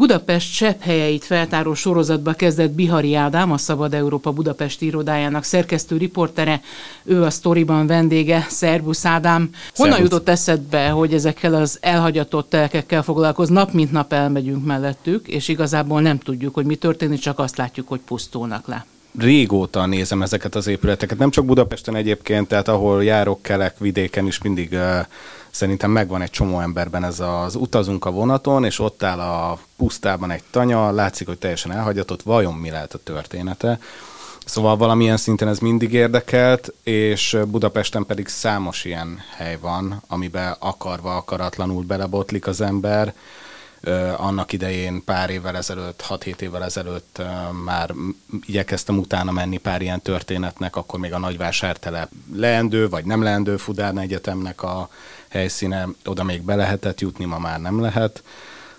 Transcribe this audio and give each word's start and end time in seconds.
Budapest 0.00 0.54
csepp 0.54 0.80
helyeit 0.80 1.24
feltáró 1.24 1.74
sorozatba 1.74 2.32
kezdett 2.32 2.70
Bihari 2.70 3.14
Ádám, 3.14 3.52
a 3.52 3.58
Szabad 3.58 3.94
Európa 3.94 4.32
Budapest 4.32 4.82
irodájának 4.82 5.44
szerkesztő 5.44 5.96
riportere. 5.96 6.60
Ő 7.04 7.22
a 7.22 7.30
sztoriban 7.30 7.86
vendége. 7.86 8.46
Szerbusz 8.48 9.04
Ádám. 9.04 9.50
Honnan 9.74 10.00
jutott 10.00 10.28
eszedbe, 10.28 10.88
hogy 10.88 11.14
ezekkel 11.14 11.54
az 11.54 11.78
elhagyatott 11.80 12.48
telkekkel 12.48 13.02
foglalkoz? 13.02 13.48
Nap 13.48 13.72
mint 13.72 13.92
nap 13.92 14.12
elmegyünk 14.12 14.64
mellettük, 14.64 15.28
és 15.28 15.48
igazából 15.48 16.00
nem 16.00 16.18
tudjuk, 16.18 16.54
hogy 16.54 16.64
mi 16.64 16.74
történik, 16.74 17.18
csak 17.18 17.38
azt 17.38 17.56
látjuk, 17.56 17.88
hogy 17.88 18.00
pusztulnak 18.00 18.66
le 18.66 18.86
régóta 19.18 19.86
nézem 19.86 20.22
ezeket 20.22 20.54
az 20.54 20.66
épületeket, 20.66 21.18
nem 21.18 21.30
csak 21.30 21.44
Budapesten 21.44 21.96
egyébként, 21.96 22.48
tehát 22.48 22.68
ahol 22.68 23.04
járok, 23.04 23.42
kelek, 23.42 23.78
vidéken 23.78 24.26
is 24.26 24.42
mindig 24.42 24.72
uh, 24.72 25.06
szerintem 25.50 25.90
megvan 25.90 26.22
egy 26.22 26.30
csomó 26.30 26.60
emberben 26.60 27.04
ez 27.04 27.20
az 27.20 27.54
utazunk 27.54 28.04
a 28.04 28.10
vonaton, 28.10 28.64
és 28.64 28.78
ott 28.78 29.02
áll 29.02 29.20
a 29.20 29.58
pusztában 29.76 30.30
egy 30.30 30.42
tanya, 30.50 30.90
látszik, 30.90 31.26
hogy 31.26 31.38
teljesen 31.38 31.72
elhagyatott, 31.72 32.22
vajon 32.22 32.54
mi 32.54 32.70
lehet 32.70 32.94
a 32.94 32.98
története. 33.02 33.78
Szóval 34.44 34.76
valamilyen 34.76 35.16
szinten 35.16 35.48
ez 35.48 35.58
mindig 35.58 35.92
érdekelt, 35.92 36.72
és 36.82 37.36
Budapesten 37.46 38.06
pedig 38.06 38.28
számos 38.28 38.84
ilyen 38.84 39.18
hely 39.36 39.58
van, 39.60 40.02
amiben 40.06 40.56
akarva, 40.58 41.16
akaratlanul 41.16 41.82
belebotlik 41.82 42.46
az 42.46 42.60
ember, 42.60 43.14
annak 44.16 44.52
idején 44.52 45.04
pár 45.04 45.30
évvel 45.30 45.56
ezelőtt, 45.56 46.04
6-7 46.08 46.40
évvel 46.40 46.64
ezelőtt 46.64 47.22
már 47.64 47.94
igyekeztem 48.46 48.98
utána 48.98 49.32
menni 49.32 49.56
pár 49.56 49.82
ilyen 49.82 50.02
történetnek, 50.02 50.76
akkor 50.76 51.00
még 51.00 51.12
a 51.12 51.18
nagyvásártelep 51.18 52.10
leendő, 52.34 52.88
vagy 52.88 53.04
nem 53.04 53.22
leendő 53.22 53.56
Fudárna 53.56 54.00
Egyetemnek 54.00 54.62
a 54.62 54.88
helyszíne, 55.30 55.88
oda 56.04 56.24
még 56.24 56.42
be 56.42 56.54
lehetett 56.54 57.00
jutni, 57.00 57.24
ma 57.24 57.38
már 57.38 57.60
nem 57.60 57.80
lehet. 57.80 58.22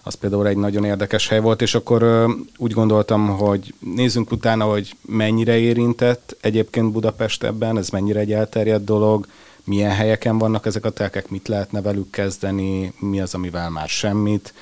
Az 0.04 0.14
például 0.14 0.48
egy 0.48 0.58
nagyon 0.58 0.84
érdekes 0.84 1.28
hely 1.28 1.40
volt, 1.40 1.62
és 1.62 1.76
akkor 1.76 2.28
úgy 2.58 2.72
gondoltam, 2.72 3.28
hogy 3.28 3.74
nézzünk 3.80 4.32
utána, 4.32 4.66
hogy 4.66 4.96
mennyire 5.02 5.58
érintett 5.58 6.38
egyébként 6.42 6.92
Budapest 6.92 7.44
ebben, 7.44 7.78
ez 7.78 7.90
mennyire 7.90 8.20
egy 8.20 8.34
elterjedt 8.34 8.84
dolog, 8.84 9.28
milyen 9.64 9.92
helyeken 9.92 10.38
vannak 10.38 10.66
ezek 10.66 10.86
a 10.86 10.90
telkek, 10.90 11.30
mit 11.30 11.48
lehetne 11.48 11.82
velük 11.82 12.12
kezdeni, 12.12 12.94
mi 13.00 13.22
az, 13.22 13.34
amivel 13.34 13.70
már 13.70 13.90
semmit, 13.90 14.54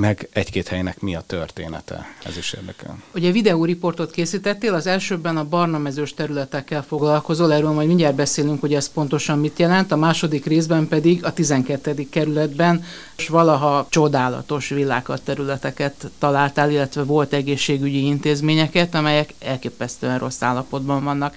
meg 0.00 0.28
egy-két 0.32 0.68
helynek 0.68 1.00
mi 1.00 1.14
a 1.14 1.20
története. 1.20 2.14
Ez 2.24 2.36
is 2.36 2.52
érdekel. 2.52 3.02
Ugye 3.14 3.30
videóriportot 3.30 4.10
készítettél, 4.10 4.74
az 4.74 4.86
elsőbben 4.86 5.36
a 5.36 5.44
barna 5.44 5.78
mezős 5.78 6.14
területekkel 6.14 6.82
foglalkozol, 6.82 7.52
erről 7.52 7.70
majd 7.70 7.88
mindjárt 7.88 8.14
beszélünk, 8.14 8.60
hogy 8.60 8.74
ez 8.74 8.92
pontosan 8.92 9.38
mit 9.38 9.58
jelent, 9.58 9.92
a 9.92 9.96
második 9.96 10.44
részben 10.44 10.88
pedig 10.88 11.24
a 11.24 11.32
12. 11.32 12.06
kerületben 12.10 12.84
és 13.16 13.28
valaha 13.28 13.86
csodálatos 13.90 14.68
villákat 14.68 15.22
területeket 15.22 16.10
találtál, 16.18 16.70
illetve 16.70 17.02
volt 17.02 17.32
egészségügyi 17.32 18.06
intézményeket, 18.06 18.94
amelyek 18.94 19.34
elképesztően 19.38 20.18
rossz 20.18 20.42
állapotban 20.42 21.04
vannak. 21.04 21.34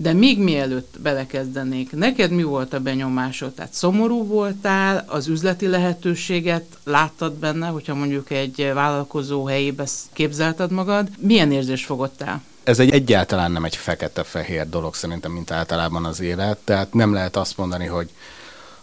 De 0.00 0.12
még 0.12 0.38
mielőtt 0.38 0.96
belekezdenék, 1.02 1.92
neked 1.92 2.30
mi 2.30 2.42
volt 2.42 2.72
a 2.72 2.80
benyomásod? 2.80 3.52
Tehát 3.52 3.72
szomorú 3.72 4.26
voltál, 4.26 5.04
az 5.06 5.26
üzleti 5.26 5.66
lehetőséget 5.66 6.64
láttad 6.84 7.34
benne, 7.34 7.66
hogyha 7.66 7.94
mondjuk 7.94 8.30
egy 8.30 8.70
vállalkozó 8.74 9.44
helyébe 9.44 9.86
képzelted 10.12 10.70
magad. 10.70 11.08
Milyen 11.18 11.52
érzés 11.52 11.84
fogottál? 11.84 12.42
ez 12.68 12.78
egy 12.78 12.90
egyáltalán 12.90 13.52
nem 13.52 13.64
egy 13.64 13.76
fekete-fehér 13.76 14.68
dolog 14.68 14.94
szerintem, 14.94 15.32
mint 15.32 15.50
általában 15.50 16.04
az 16.04 16.20
élet. 16.20 16.58
Tehát 16.58 16.94
nem 16.94 17.12
lehet 17.12 17.36
azt 17.36 17.56
mondani, 17.56 17.86
hogy 17.86 18.10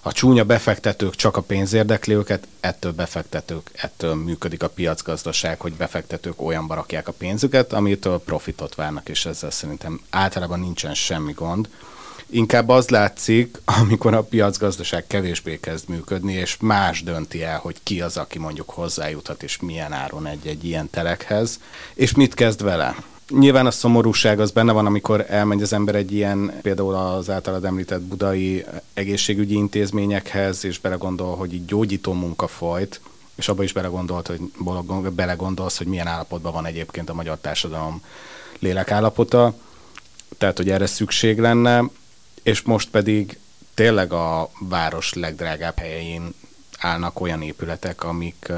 a 0.07 0.11
csúnya 0.11 0.43
befektetők 0.43 1.15
csak 1.15 1.37
a 1.37 1.41
pénz 1.41 1.73
érdekli 1.73 2.13
őket, 2.13 2.47
ettől 2.59 2.91
befektetők, 2.91 3.71
ettől 3.73 4.15
működik 4.15 4.63
a 4.63 4.69
piacgazdaság, 4.69 5.59
hogy 5.59 5.73
befektetők 5.73 6.41
olyanba 6.41 6.73
rakják 6.73 7.07
a 7.07 7.11
pénzüket, 7.11 7.73
amitől 7.73 8.19
profitot 8.19 8.75
várnak, 8.75 9.09
és 9.09 9.25
ezzel 9.25 9.51
szerintem 9.51 10.01
általában 10.09 10.59
nincsen 10.59 10.93
semmi 10.93 11.31
gond. 11.31 11.69
Inkább 12.29 12.69
az 12.69 12.89
látszik, 12.89 13.61
amikor 13.81 14.13
a 14.13 14.23
piacgazdaság 14.23 15.07
kevésbé 15.07 15.59
kezd 15.59 15.89
működni, 15.89 16.33
és 16.33 16.57
más 16.59 17.03
dönti 17.03 17.43
el, 17.43 17.57
hogy 17.57 17.75
ki 17.83 18.01
az, 18.01 18.17
aki 18.17 18.39
mondjuk 18.39 18.69
hozzájuthat, 18.69 19.43
és 19.43 19.59
milyen 19.59 19.93
áron 19.93 20.25
egy-egy 20.25 20.65
ilyen 20.65 20.89
telekhez, 20.89 21.59
és 21.93 22.13
mit 22.13 22.33
kezd 22.33 22.63
vele. 22.63 22.95
Nyilván 23.29 23.65
a 23.65 23.71
szomorúság 23.71 24.39
az 24.39 24.51
benne 24.51 24.71
van, 24.71 24.85
amikor 24.85 25.25
elmegy 25.29 25.61
az 25.61 25.73
ember 25.73 25.95
egy 25.95 26.13
ilyen, 26.13 26.59
például 26.61 26.95
az 26.95 27.29
általad 27.29 27.65
említett 27.65 28.01
budai 28.01 28.65
egészségügyi 28.93 29.55
intézményekhez, 29.55 30.65
és 30.65 30.79
belegondol, 30.79 31.35
hogy 31.35 31.53
így 31.53 31.65
gyógyító 31.65 32.13
munka 32.13 32.47
folyt, 32.47 33.01
és 33.35 33.47
abba 33.47 33.63
is 33.63 33.73
belegondolt, 33.73 34.27
hogy 34.27 34.41
belegondolsz, 35.11 35.77
hogy 35.77 35.87
milyen 35.87 36.07
állapotban 36.07 36.53
van 36.53 36.65
egyébként 36.65 37.09
a 37.09 37.13
magyar 37.13 37.37
társadalom 37.41 38.03
lélekállapota, 38.59 39.53
tehát, 40.37 40.57
hogy 40.57 40.69
erre 40.69 40.85
szükség 40.85 41.39
lenne, 41.39 41.83
és 42.43 42.61
most 42.61 42.89
pedig 42.89 43.39
tényleg 43.73 44.13
a 44.13 44.49
város 44.59 45.13
legdrágább 45.13 45.77
helyein 45.77 46.33
állnak 46.77 47.21
olyan 47.21 47.41
épületek, 47.41 48.03
amik 48.03 48.51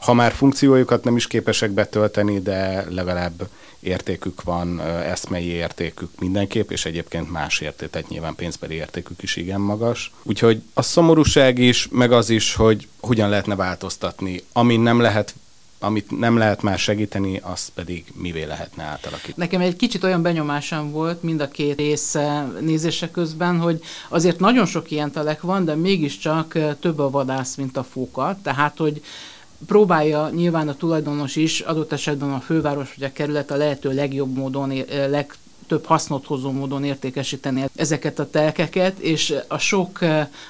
ha 0.00 0.14
már 0.14 0.32
funkciójukat 0.32 1.04
nem 1.04 1.16
is 1.16 1.26
képesek 1.26 1.70
betölteni, 1.70 2.40
de 2.40 2.86
legalább 2.88 3.48
értékük 3.80 4.42
van, 4.42 4.80
eszmei 4.80 5.46
értékük 5.46 6.10
mindenképp, 6.18 6.70
és 6.70 6.84
egyébként 6.84 7.30
más 7.30 7.60
érték, 7.60 7.90
tehát 7.90 8.08
nyilván 8.08 8.34
pénzbeli 8.34 8.74
értékük 8.74 9.22
is 9.22 9.36
igen 9.36 9.60
magas. 9.60 10.12
Úgyhogy 10.22 10.62
a 10.74 10.82
szomorúság 10.82 11.58
is, 11.58 11.88
meg 11.90 12.12
az 12.12 12.30
is, 12.30 12.54
hogy 12.54 12.88
hogyan 13.00 13.28
lehetne 13.28 13.54
változtatni, 13.54 14.44
ami 14.52 14.76
nem 14.76 15.00
lehet 15.00 15.34
amit 15.82 16.18
nem 16.18 16.36
lehet 16.36 16.62
már 16.62 16.78
segíteni, 16.78 17.40
azt 17.42 17.70
pedig 17.74 18.04
mivé 18.14 18.44
lehetne 18.44 18.82
átalakítani. 18.82 19.34
Nekem 19.36 19.60
egy 19.60 19.76
kicsit 19.76 20.04
olyan 20.04 20.22
benyomásom 20.22 20.90
volt 20.90 21.22
mind 21.22 21.40
a 21.40 21.48
két 21.48 21.76
rész 21.76 22.16
nézése 22.60 23.10
közben, 23.10 23.58
hogy 23.58 23.80
azért 24.08 24.38
nagyon 24.38 24.66
sok 24.66 24.90
ilyen 24.90 25.10
telek 25.10 25.40
van, 25.40 25.64
de 25.64 25.74
mégiscsak 25.74 26.58
több 26.80 26.98
a 26.98 27.10
vadász, 27.10 27.54
mint 27.54 27.76
a 27.76 27.82
fóka. 27.82 28.38
Tehát, 28.42 28.78
hogy 28.78 29.02
próbálja 29.66 30.28
nyilván 30.28 30.68
a 30.68 30.74
tulajdonos 30.74 31.36
is, 31.36 31.60
adott 31.60 31.92
esetben 31.92 32.32
a 32.32 32.40
főváros 32.40 32.94
vagy 32.96 33.08
a 33.08 33.12
kerület 33.12 33.50
a 33.50 33.56
lehető 33.56 33.94
legjobb 33.94 34.36
módon, 34.36 34.72
leg, 35.08 35.34
hasznot 35.84 36.26
hozó 36.26 36.50
módon 36.50 36.84
értékesíteni 36.84 37.64
ezeket 37.74 38.18
a 38.18 38.30
telkeket, 38.30 38.98
és 38.98 39.34
a 39.48 39.58
sok 39.58 39.98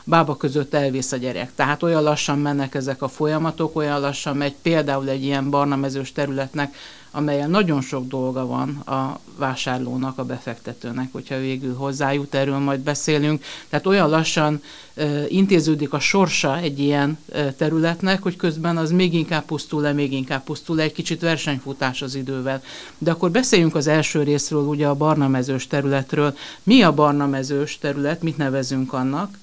bába 0.04 0.36
között 0.36 0.74
elvész 0.74 1.12
a 1.12 1.16
gyerek. 1.16 1.54
Tehát 1.54 1.82
olyan 1.82 2.02
lassan 2.02 2.38
mennek 2.38 2.74
ezek 2.74 3.02
a 3.02 3.08
folyamatok, 3.08 3.76
olyan 3.76 4.00
lassan 4.00 4.36
megy 4.36 4.54
például 4.62 5.08
egy 5.08 5.24
ilyen 5.24 5.50
barna 5.50 5.76
mezős 5.76 6.12
területnek 6.12 6.74
amelyen 7.10 7.50
nagyon 7.50 7.80
sok 7.80 8.08
dolga 8.08 8.46
van 8.46 8.68
a 8.68 9.20
vásárlónak, 9.36 10.18
a 10.18 10.24
befektetőnek, 10.24 11.08
hogyha 11.12 11.38
végül 11.38 11.74
hozzájut, 11.74 12.34
erről 12.34 12.58
majd 12.58 12.80
beszélünk. 12.80 13.44
Tehát 13.68 13.86
olyan 13.86 14.08
lassan 14.08 14.62
e, 14.94 15.26
intéződik 15.28 15.92
a 15.92 16.00
sorsa 16.00 16.58
egy 16.58 16.78
ilyen 16.78 17.18
e, 17.32 17.52
területnek, 17.52 18.22
hogy 18.22 18.36
közben 18.36 18.76
az 18.76 18.90
még 18.90 19.14
inkább 19.14 19.44
pusztul 19.44 19.82
le, 19.82 19.92
még 19.92 20.12
inkább 20.12 20.44
pusztul 20.44 20.76
le, 20.76 20.82
egy 20.82 20.92
kicsit 20.92 21.20
versenyfutás 21.20 22.02
az 22.02 22.14
idővel. 22.14 22.62
De 22.98 23.10
akkor 23.10 23.30
beszéljünk 23.30 23.74
az 23.74 23.86
első 23.86 24.22
részről, 24.22 24.62
ugye 24.62 24.86
a 24.86 24.94
barnamezős 24.94 25.66
területről. 25.66 26.36
Mi 26.62 26.82
a 26.82 26.94
barnamezős 26.94 27.78
terület, 27.78 28.22
mit 28.22 28.36
nevezünk 28.36 28.92
annak? 28.92 29.38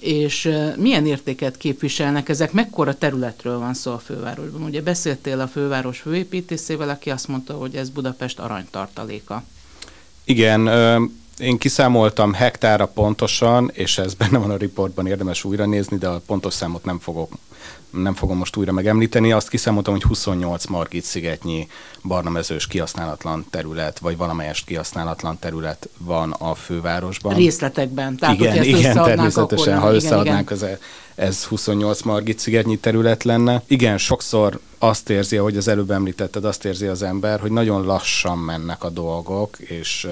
És 0.00 0.50
milyen 0.76 1.06
értéket 1.06 1.56
képviselnek 1.56 2.28
ezek, 2.28 2.52
mekkora 2.52 2.94
területről 2.94 3.58
van 3.58 3.74
szó 3.74 3.92
a 3.92 3.98
fővárosban. 3.98 4.62
Ugye 4.62 4.82
beszéltél 4.82 5.40
a 5.40 5.46
főváros 5.46 5.98
főépítészével, 5.98 6.88
aki 6.88 7.10
azt 7.10 7.28
mondta, 7.28 7.54
hogy 7.54 7.74
ez 7.74 7.90
Budapest 7.90 8.38
aranytartaléka. 8.38 9.44
Igen, 10.24 10.68
én 11.38 11.58
kiszámoltam 11.58 12.32
hektára 12.32 12.86
pontosan, 12.86 13.70
és 13.72 13.98
ez 13.98 14.14
benne 14.14 14.38
van 14.38 14.50
a 14.50 14.56
riportban, 14.56 15.06
érdemes 15.06 15.44
újra 15.44 15.66
nézni, 15.66 15.96
de 15.98 16.08
a 16.08 16.20
pontos 16.26 16.54
számot 16.54 16.84
nem 16.84 16.98
fogok 16.98 17.32
nem 17.90 18.14
fogom 18.14 18.36
most 18.36 18.56
újra 18.56 18.72
megemlíteni, 18.72 19.32
azt 19.32 19.48
kiszámoltam, 19.48 19.92
hogy 19.94 20.02
28 20.02 20.66
Margit 20.66 21.04
szigetnyi 21.04 21.68
barnamezős 22.02 22.66
kihasználatlan 22.66 23.46
terület, 23.50 23.98
vagy 23.98 24.16
valamelyest 24.16 24.66
kihasználatlan 24.66 25.38
terület 25.38 25.88
van 25.98 26.30
a 26.30 26.54
fővárosban. 26.54 27.34
Részletekben. 27.34 28.16
Tehát, 28.16 28.34
igen, 28.34 28.62
igen 28.62 28.94
természetesen, 29.02 29.76
akkor, 29.76 29.88
ha 29.88 29.94
összeadnánk, 29.94 30.50
igen, 30.50 30.58
igen. 30.58 30.78
Ez, 31.14 31.26
ez 31.26 31.44
28 31.44 32.02
Margit 32.02 32.38
szigetnyi 32.38 32.78
terület 32.78 33.24
lenne. 33.24 33.62
Igen, 33.66 33.98
sokszor 33.98 34.60
azt 34.78 35.10
érzi, 35.10 35.36
ahogy 35.36 35.56
az 35.56 35.68
előbb 35.68 35.90
említetted, 35.90 36.44
azt 36.44 36.64
érzi 36.64 36.86
az 36.86 37.02
ember, 37.02 37.40
hogy 37.40 37.50
nagyon 37.50 37.84
lassan 37.84 38.38
mennek 38.38 38.84
a 38.84 38.90
dolgok, 38.90 39.58
és, 39.58 40.08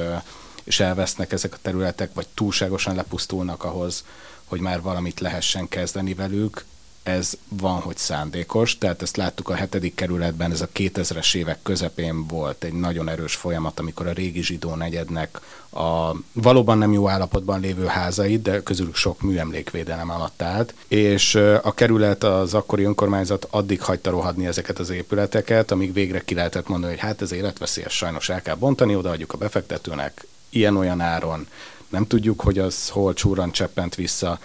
és 0.64 0.80
elvesznek 0.80 1.32
ezek 1.32 1.54
a 1.54 1.58
területek, 1.62 2.10
vagy 2.14 2.26
túlságosan 2.34 2.94
lepusztulnak 2.94 3.64
ahhoz, 3.64 4.04
hogy 4.44 4.60
már 4.60 4.82
valamit 4.82 5.20
lehessen 5.20 5.68
kezdeni 5.68 6.14
velük, 6.14 6.64
ez 7.08 7.32
van, 7.48 7.80
hogy 7.80 7.96
szándékos, 7.96 8.78
tehát 8.78 9.02
ezt 9.02 9.16
láttuk 9.16 9.48
a 9.48 9.54
hetedik 9.54 9.94
kerületben, 9.94 10.50
ez 10.50 10.60
a 10.60 10.68
2000-es 10.74 11.34
évek 11.34 11.58
közepén 11.62 12.26
volt 12.26 12.64
egy 12.64 12.72
nagyon 12.72 13.08
erős 13.08 13.34
folyamat, 13.34 13.78
amikor 13.78 14.06
a 14.06 14.12
régi 14.12 14.42
zsidó 14.42 14.74
negyednek 14.74 15.40
a 15.70 16.12
valóban 16.32 16.78
nem 16.78 16.92
jó 16.92 17.08
állapotban 17.08 17.60
lévő 17.60 17.86
házait, 17.86 18.42
de 18.42 18.62
közülük 18.62 18.94
sok 18.94 19.20
műemlékvédelem 19.20 20.10
alatt 20.10 20.42
állt, 20.42 20.74
és 20.88 21.34
a 21.62 21.74
kerület, 21.74 22.24
az 22.24 22.54
akkori 22.54 22.82
önkormányzat 22.82 23.46
addig 23.50 23.82
hagyta 23.82 24.10
rohadni 24.10 24.46
ezeket 24.46 24.78
az 24.78 24.90
épületeket, 24.90 25.70
amíg 25.70 25.92
végre 25.92 26.20
ki 26.24 26.34
lehetett 26.34 26.68
mondani, 26.68 26.92
hogy 26.92 27.02
hát 27.02 27.22
ez 27.22 27.32
életveszélyes, 27.32 27.92
sajnos 27.92 28.28
el 28.28 28.42
kell 28.42 28.54
bontani, 28.54 28.96
odaadjuk 28.96 29.32
a 29.32 29.38
befektetőnek, 29.38 30.26
ilyen-olyan 30.48 31.00
áron, 31.00 31.46
nem 31.88 32.06
tudjuk, 32.06 32.40
hogy 32.40 32.58
az 32.58 32.88
hol 32.88 33.14
csúran 33.14 33.52
cseppent 33.52 33.94
vissza, 33.94 34.38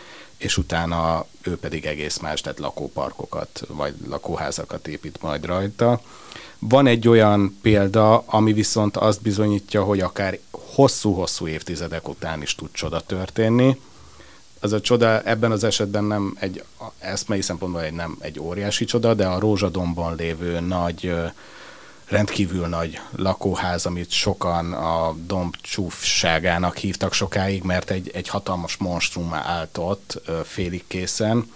és 0.43 0.57
utána 0.57 1.25
ő 1.41 1.57
pedig 1.57 1.85
egész 1.85 2.17
más, 2.17 2.41
tehát 2.41 2.59
lakóparkokat 2.59 3.63
vagy 3.67 3.93
lakóházakat 4.07 4.87
épít 4.87 5.21
majd 5.21 5.45
rajta. 5.45 6.01
Van 6.59 6.87
egy 6.87 7.07
olyan 7.07 7.57
példa, 7.61 8.17
ami 8.17 8.53
viszont 8.53 8.97
azt 8.97 9.21
bizonyítja, 9.21 9.83
hogy 9.83 9.99
akár 9.99 10.39
hosszú-hosszú 10.51 11.47
évtizedek 11.47 12.07
után 12.07 12.41
is 12.41 12.55
tud 12.55 12.69
csoda 12.71 12.99
történni. 12.99 13.79
Az 14.59 14.71
a 14.71 14.81
csoda 14.81 15.21
ebben 15.21 15.51
az 15.51 15.63
esetben 15.63 16.03
nem 16.03 16.35
egy 16.39 16.63
eszmei 16.99 17.41
szempontból 17.41 17.81
egy, 17.81 17.93
nem 17.93 18.17
egy 18.19 18.39
óriási 18.39 18.85
csoda, 18.85 19.13
de 19.13 19.27
a 19.27 19.39
Rózsadomban 19.39 20.15
lévő 20.15 20.59
nagy 20.59 21.13
rendkívül 22.13 22.67
nagy 22.67 22.99
lakóház, 23.15 23.85
amit 23.85 24.11
sokan 24.11 24.73
a 24.73 25.15
domb 25.25 25.55
csúfságának 25.61 26.77
hívtak 26.77 27.13
sokáig, 27.13 27.63
mert 27.63 27.89
egy, 27.89 28.11
egy 28.13 28.27
hatalmas 28.27 28.77
monstrum 28.77 29.33
állt 29.33 29.77
ott 29.77 30.21
félig 30.43 30.83
készen, 30.87 31.51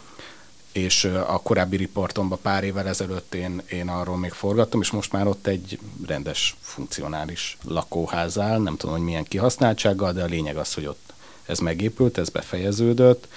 és 0.71 1.03
a 1.05 1.39
korábbi 1.43 1.77
riportomban 1.77 2.39
pár 2.41 2.63
évvel 2.63 2.87
ezelőtt 2.87 3.33
én, 3.33 3.61
én 3.69 3.89
arról 3.89 4.17
még 4.17 4.31
forgattam, 4.31 4.81
és 4.81 4.91
most 4.91 5.11
már 5.11 5.27
ott 5.27 5.47
egy 5.47 5.79
rendes, 6.07 6.55
funkcionális 6.61 7.57
lakóház 7.63 8.39
áll, 8.39 8.59
nem 8.59 8.77
tudom, 8.77 8.95
hogy 8.95 9.05
milyen 9.05 9.23
kihasználtsággal, 9.23 10.13
de 10.13 10.23
a 10.23 10.25
lényeg 10.25 10.57
az, 10.57 10.73
hogy 10.73 10.85
ott 10.85 11.13
ez 11.45 11.59
megépült, 11.59 12.17
ez 12.17 12.29
befejeződött, 12.29 13.27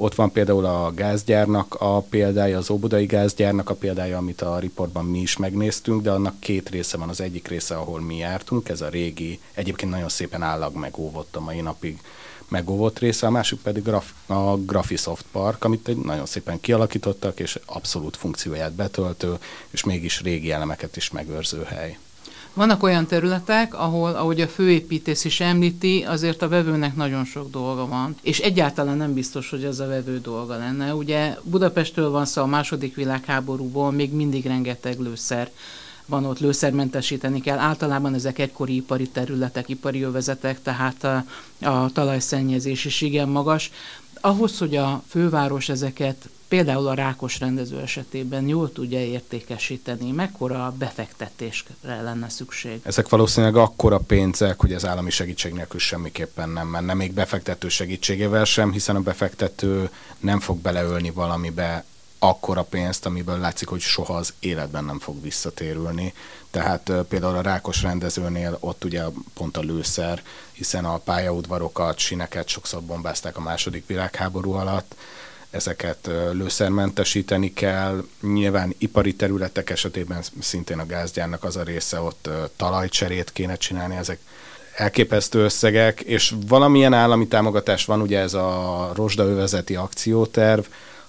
ott 0.00 0.14
van 0.14 0.32
például 0.32 0.64
a 0.64 0.92
gázgyárnak 0.94 1.74
a 1.74 2.00
példája, 2.00 2.58
az 2.58 2.70
óbudai 2.70 3.06
gázgyárnak 3.06 3.70
a 3.70 3.74
példája, 3.74 4.16
amit 4.16 4.42
a 4.42 4.58
riportban 4.58 5.04
mi 5.04 5.20
is 5.20 5.36
megnéztünk, 5.36 6.02
de 6.02 6.10
annak 6.10 6.40
két 6.40 6.68
része 6.68 6.96
van. 6.96 7.08
Az 7.08 7.20
egyik 7.20 7.48
része, 7.48 7.76
ahol 7.76 8.00
mi 8.00 8.16
jártunk, 8.16 8.68
ez 8.68 8.80
a 8.80 8.88
régi, 8.88 9.40
egyébként 9.54 9.90
nagyon 9.90 10.08
szépen 10.08 10.42
állag 10.42 10.76
megóvott 10.76 11.36
a 11.36 11.40
mai 11.40 11.60
napig 11.60 12.00
megóvott 12.48 12.98
része, 12.98 13.26
a 13.26 13.30
másik 13.30 13.60
pedig 13.60 13.88
a 14.26 14.56
Graphisoft 14.56 15.24
Park, 15.32 15.64
amit 15.64 15.88
egy 15.88 15.96
nagyon 15.96 16.26
szépen 16.26 16.60
kialakítottak, 16.60 17.40
és 17.40 17.58
abszolút 17.66 18.16
funkcióját 18.16 18.72
betöltő, 18.72 19.38
és 19.70 19.84
mégis 19.84 20.20
régi 20.20 20.50
elemeket 20.52 20.96
is 20.96 21.10
megőrző 21.10 21.62
hely. 21.62 21.98
Vannak 22.58 22.82
olyan 22.82 23.06
területek, 23.06 23.74
ahol, 23.74 24.14
ahogy 24.14 24.40
a 24.40 24.48
főépítész 24.48 25.24
is 25.24 25.40
említi, 25.40 26.04
azért 26.08 26.42
a 26.42 26.48
vevőnek 26.48 26.96
nagyon 26.96 27.24
sok 27.24 27.50
dolga 27.50 27.86
van, 27.86 28.16
és 28.22 28.38
egyáltalán 28.38 28.96
nem 28.96 29.14
biztos, 29.14 29.50
hogy 29.50 29.64
az 29.64 29.80
a 29.80 29.86
vevő 29.86 30.20
dolga 30.20 30.56
lenne. 30.56 30.94
Ugye 30.94 31.36
Budapestről 31.42 32.10
van 32.10 32.24
szó 32.24 32.42
a 32.42 32.46
második 32.46 32.94
világháborúból, 32.94 33.90
még 33.90 34.12
mindig 34.12 34.46
rengeteg 34.46 34.98
lőszer 34.98 35.50
van 36.06 36.24
ott, 36.24 36.38
lőszermentesíteni 36.38 37.40
kell. 37.40 37.58
Általában 37.58 38.14
ezek 38.14 38.38
egykori 38.38 38.74
ipari 38.74 39.08
területek, 39.08 39.68
ipari 39.68 40.02
övezetek, 40.02 40.62
tehát 40.62 41.04
a, 41.04 41.24
a 41.68 41.90
talajszennyezés 41.92 42.84
is 42.84 43.00
igen 43.00 43.28
magas. 43.28 43.70
Ahhoz, 44.20 44.58
hogy 44.58 44.76
a 44.76 45.02
főváros 45.08 45.68
ezeket 45.68 46.28
például 46.48 46.86
a 46.86 46.94
rákos 46.94 47.40
rendező 47.40 47.80
esetében 47.80 48.48
jól 48.48 48.72
tudja 48.72 49.00
értékesíteni, 49.00 50.10
mekkora 50.10 50.74
befektetésre 50.78 51.74
lenne 51.82 52.28
szükség? 52.28 52.80
Ezek 52.82 53.08
valószínűleg 53.08 53.56
akkora 53.56 53.98
pénzek, 53.98 54.60
hogy 54.60 54.72
az 54.72 54.86
állami 54.86 55.10
segítség 55.10 55.52
nélkül 55.52 55.80
semmiképpen 55.80 56.48
nem 56.48 56.66
menne, 56.66 56.94
még 56.94 57.12
befektető 57.12 57.68
segítségével 57.68 58.44
sem, 58.44 58.72
hiszen 58.72 58.96
a 58.96 59.00
befektető 59.00 59.90
nem 60.18 60.40
fog 60.40 60.58
beleölni 60.58 61.10
valamibe 61.10 61.84
akkora 62.18 62.62
pénzt, 62.62 63.06
amiből 63.06 63.38
látszik, 63.38 63.68
hogy 63.68 63.80
soha 63.80 64.14
az 64.14 64.32
életben 64.38 64.84
nem 64.84 64.98
fog 64.98 65.22
visszatérülni. 65.22 66.12
Tehát 66.50 66.92
például 67.08 67.36
a 67.36 67.40
Rákos 67.40 67.82
rendezőnél 67.82 68.56
ott 68.60 68.84
ugye 68.84 69.02
pont 69.34 69.56
a 69.56 69.60
lőszer, 69.60 70.22
hiszen 70.52 70.84
a 70.84 70.98
pályaudvarokat, 70.98 71.98
sineket 71.98 72.48
sokszor 72.48 72.82
bombázták 72.82 73.36
a 73.36 73.40
második 73.40 73.86
világháború 73.86 74.52
alatt, 74.52 74.94
ezeket 75.50 76.10
lőszermentesíteni 76.32 77.52
kell. 77.52 78.04
Nyilván 78.20 78.74
ipari 78.78 79.14
területek 79.14 79.70
esetében 79.70 80.22
szintén 80.40 80.78
a 80.78 80.86
gázgyárnak 80.86 81.44
az 81.44 81.56
a 81.56 81.62
része, 81.62 82.00
ott 82.00 82.28
talajcserét 82.56 83.32
kéne 83.32 83.56
csinálni, 83.56 83.96
ezek 83.96 84.18
elképesztő 84.74 85.38
összegek, 85.38 86.00
és 86.00 86.34
valamilyen 86.46 86.92
állami 86.92 87.26
támogatás 87.26 87.84
van, 87.84 88.00
ugye 88.00 88.18
ez 88.18 88.34
a 88.34 88.90
rozsdaövezeti 88.94 89.74
akcióterv, 89.74 90.64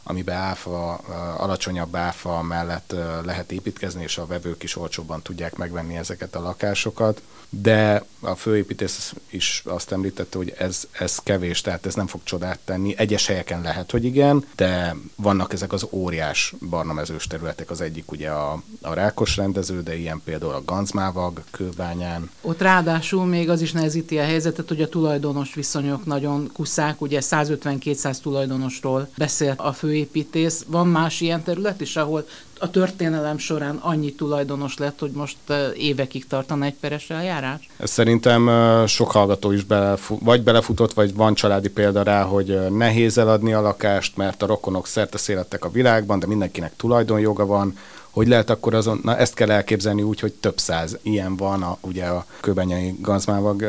amiben 0.10 0.36
áfa, 0.36 0.94
alacsonyabb 1.38 1.96
áfa 1.96 2.42
mellett 2.42 2.96
lehet 3.26 3.52
építkezni, 3.52 4.04
és 4.04 4.18
a 4.18 4.26
vevők 4.26 4.64
is 4.64 4.76
olcsóbban 4.76 5.22
tudják 5.22 5.56
megvenni 5.56 5.98
ezeket 5.98 6.36
a 6.36 6.42
lakásokat. 6.42 7.22
De 7.50 8.04
a 8.20 8.36
főépítész 8.36 9.14
is 9.30 9.62
azt 9.66 9.92
említette, 9.92 10.38
hogy 10.38 10.54
ez, 10.58 10.88
ez 10.92 11.18
kevés, 11.18 11.62
tehát 11.62 11.86
ez 11.86 11.94
nem 11.94 12.08
fog 12.08 12.22
csodát 12.24 12.60
tenni. 12.66 12.94
Egyes 12.98 13.28
helyeken 13.28 13.62
lehet, 13.62 13.92
hogy 13.92 14.06
igen, 14.06 14.46
de 14.56 14.96
vannak 15.16 15.54
ezek 15.54 15.74
az 15.74 15.88
óriás 15.90 16.54
barnamezős 16.70 17.28
területek. 17.28 17.70
Az 17.70 17.82
egyik 17.82 18.12
ugye 18.12 18.30
a, 18.30 18.62
a 18.82 18.94
Rákos 18.94 19.36
rendező, 19.36 19.84
de 19.84 19.98
ilyen 19.98 20.22
például 20.26 20.54
a 20.54 20.64
Gancmávag 20.66 21.44
kőbányán. 21.52 22.30
Ott 22.42 22.62
ráadásul 22.62 23.26
még 23.26 23.50
az 23.50 23.62
is 23.62 23.72
nehezíti 23.72 24.20
a 24.20 24.24
helyzetet, 24.24 24.68
hogy 24.68 24.82
a 24.82 24.90
tulajdonos 24.90 25.54
viszonyok 25.54 26.06
nagyon 26.06 26.50
kuszák, 26.54 27.02
ugye 27.02 27.20
150-200 27.22 28.18
tulajdonosról 28.18 29.10
beszélt 29.18 29.60
a 29.60 29.74
fő 29.74 29.98
építész. 30.00 30.66
Van 30.68 30.88
más 30.88 31.22
ilyen 31.22 31.44
terület 31.44 31.82
is, 31.82 31.96
ahol 31.96 32.28
a 32.60 32.70
történelem 32.70 33.38
során 33.38 33.76
annyi 33.76 34.14
tulajdonos 34.14 34.78
lett, 34.78 35.00
hogy 35.00 35.12
most 35.12 35.38
évekig 35.76 36.28
tartana 36.28 36.66
egy 36.66 36.74
peres 36.74 37.10
eljárás? 37.10 37.70
Szerintem 37.84 38.50
sok 38.88 39.12
hallgató 39.12 39.52
is 39.52 39.64
belefut, 39.64 40.20
vagy 40.24 40.44
belefutott, 40.44 40.94
vagy 40.94 41.14
van 41.14 41.34
családi 41.34 41.70
példa 41.70 42.04
rá, 42.04 42.24
hogy 42.24 42.60
nehéz 42.70 43.18
eladni 43.18 43.54
a 43.54 43.62
lakást, 43.62 44.18
mert 44.18 44.44
a 44.44 44.46
rokonok 44.46 44.88
szerte 44.88 45.18
szélettek 45.18 45.66
a 45.66 45.72
világban, 45.72 46.20
de 46.20 46.28
mindenkinek 46.28 46.76
tulajdonjoga 46.76 47.46
van, 47.46 47.78
hogy 48.10 48.28
lehet 48.28 48.50
akkor 48.50 48.74
azon, 48.74 49.00
na 49.04 49.18
ezt 49.18 49.34
kell 49.34 49.52
elképzelni 49.52 50.02
úgy, 50.02 50.20
hogy 50.20 50.34
több 50.34 50.58
száz 50.58 50.98
ilyen 51.02 51.36
van, 51.36 51.64
a, 51.64 51.78
ugye 51.82 52.06
a 52.06 52.26
köbenyei 52.40 52.96
gazmávag 53.02 53.66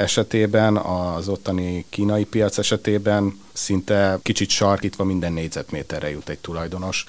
esetében, 0.00 0.76
az 0.76 1.28
ottani 1.28 1.84
kínai 1.88 2.24
piac 2.24 2.58
esetében 2.58 3.40
szinte 3.52 4.18
kicsit 4.22 4.48
sarkítva 4.48 5.04
minden 5.04 5.32
négyzetméterre 5.32 6.10
jut 6.10 6.28
egy 6.28 6.38
tulajdonos. 6.38 7.04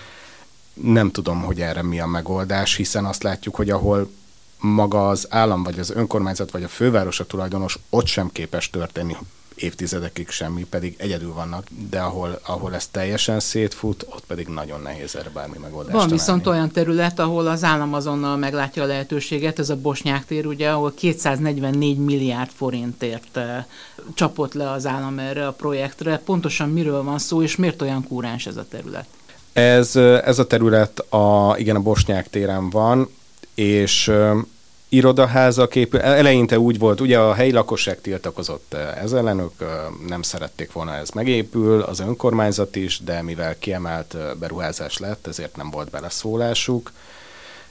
Nem 0.74 1.12
tudom, 1.12 1.42
hogy 1.42 1.62
erre 1.62 1.82
mi 1.82 2.00
a 2.00 2.06
megoldás, 2.06 2.76
hiszen 2.76 3.06
azt 3.06 3.24
látjuk, 3.24 3.56
hogy 3.56 3.70
ahol 3.70 4.12
maga 4.60 5.10
az 5.10 5.28
állam, 5.30 5.64
vagy 5.64 5.80
az 5.80 5.90
önkormányzat, 5.90 6.52
vagy 6.52 6.64
a 6.64 6.68
főváros 6.68 7.20
a 7.20 7.26
tulajdonos, 7.26 7.80
ott 7.90 8.06
sem 8.06 8.30
képes 8.32 8.70
történni 8.70 9.18
évtizedekig 9.62 10.30
semmi, 10.30 10.66
pedig 10.70 10.96
egyedül 10.98 11.34
vannak, 11.34 11.68
de 11.90 12.00
ahol, 12.00 12.40
ahol 12.46 12.76
ez 12.76 12.88
teljesen 12.88 13.40
szétfut, 13.40 14.06
ott 14.10 14.24
pedig 14.28 14.48
nagyon 14.48 14.82
nehéz 14.82 15.16
erre 15.16 15.30
bármi 15.30 15.58
megoldást 15.58 15.96
Van 15.96 16.08
viszont 16.08 16.48
olyan 16.48 16.72
terület, 16.72 17.20
ahol 17.20 17.48
az 17.48 17.64
állam 17.64 17.94
azonnal 17.94 18.38
meglátja 18.38 18.84
a 18.84 18.86
lehetőséget, 18.86 19.60
ez 19.60 19.70
a 19.70 19.76
Bosnyák 19.76 20.26
tér, 20.26 20.46
ugye, 20.46 20.70
ahol 20.70 20.94
244 20.94 21.98
milliárd 21.98 22.50
forintért 22.56 23.38
e, 23.38 23.68
csapott 24.14 24.54
le 24.54 24.72
az 24.72 24.86
állam 24.86 25.20
erre 25.20 25.48
a 25.48 25.52
projektre. 25.52 26.18
Pontosan 26.26 26.70
miről 26.70 27.04
van 27.04 27.20
szó, 27.20 27.42
és 27.42 27.56
miért 27.56 27.82
olyan 27.82 28.08
kúráns 28.08 28.46
ez 28.46 28.58
a 28.58 28.66
terület? 28.70 29.06
Ez, 29.54 29.96
ez 29.96 30.40
a 30.40 30.48
terület 30.48 31.00
a, 31.00 31.56
igen, 31.58 31.76
a 31.76 31.80
Bosnyák 31.80 32.30
téren 32.30 32.70
van, 32.70 33.10
és 33.56 34.12
irodaházak 34.94 35.76
épül. 35.76 36.00
Eleinte 36.00 36.60
úgy 36.60 36.80
volt, 36.80 37.02
ugye 37.02 37.20
a 37.20 37.34
helyi 37.34 37.52
lakosság 37.52 38.02
tiltakozott 38.02 38.74
ez 38.74 39.14
ellen, 39.14 39.40
ők 39.40 39.60
nem 40.08 40.22
szerették 40.22 40.72
volna 40.72 40.96
ez 40.96 41.10
megépül, 41.10 41.82
az 41.82 42.00
önkormányzat 42.00 42.76
is, 42.76 43.00
de 43.04 43.22
mivel 43.22 43.60
kiemelt 43.60 44.18
beruházás 44.40 44.98
lett, 44.98 45.28
ezért 45.28 45.56
nem 45.56 45.70
volt 45.70 45.90
beleszólásuk 45.90 46.92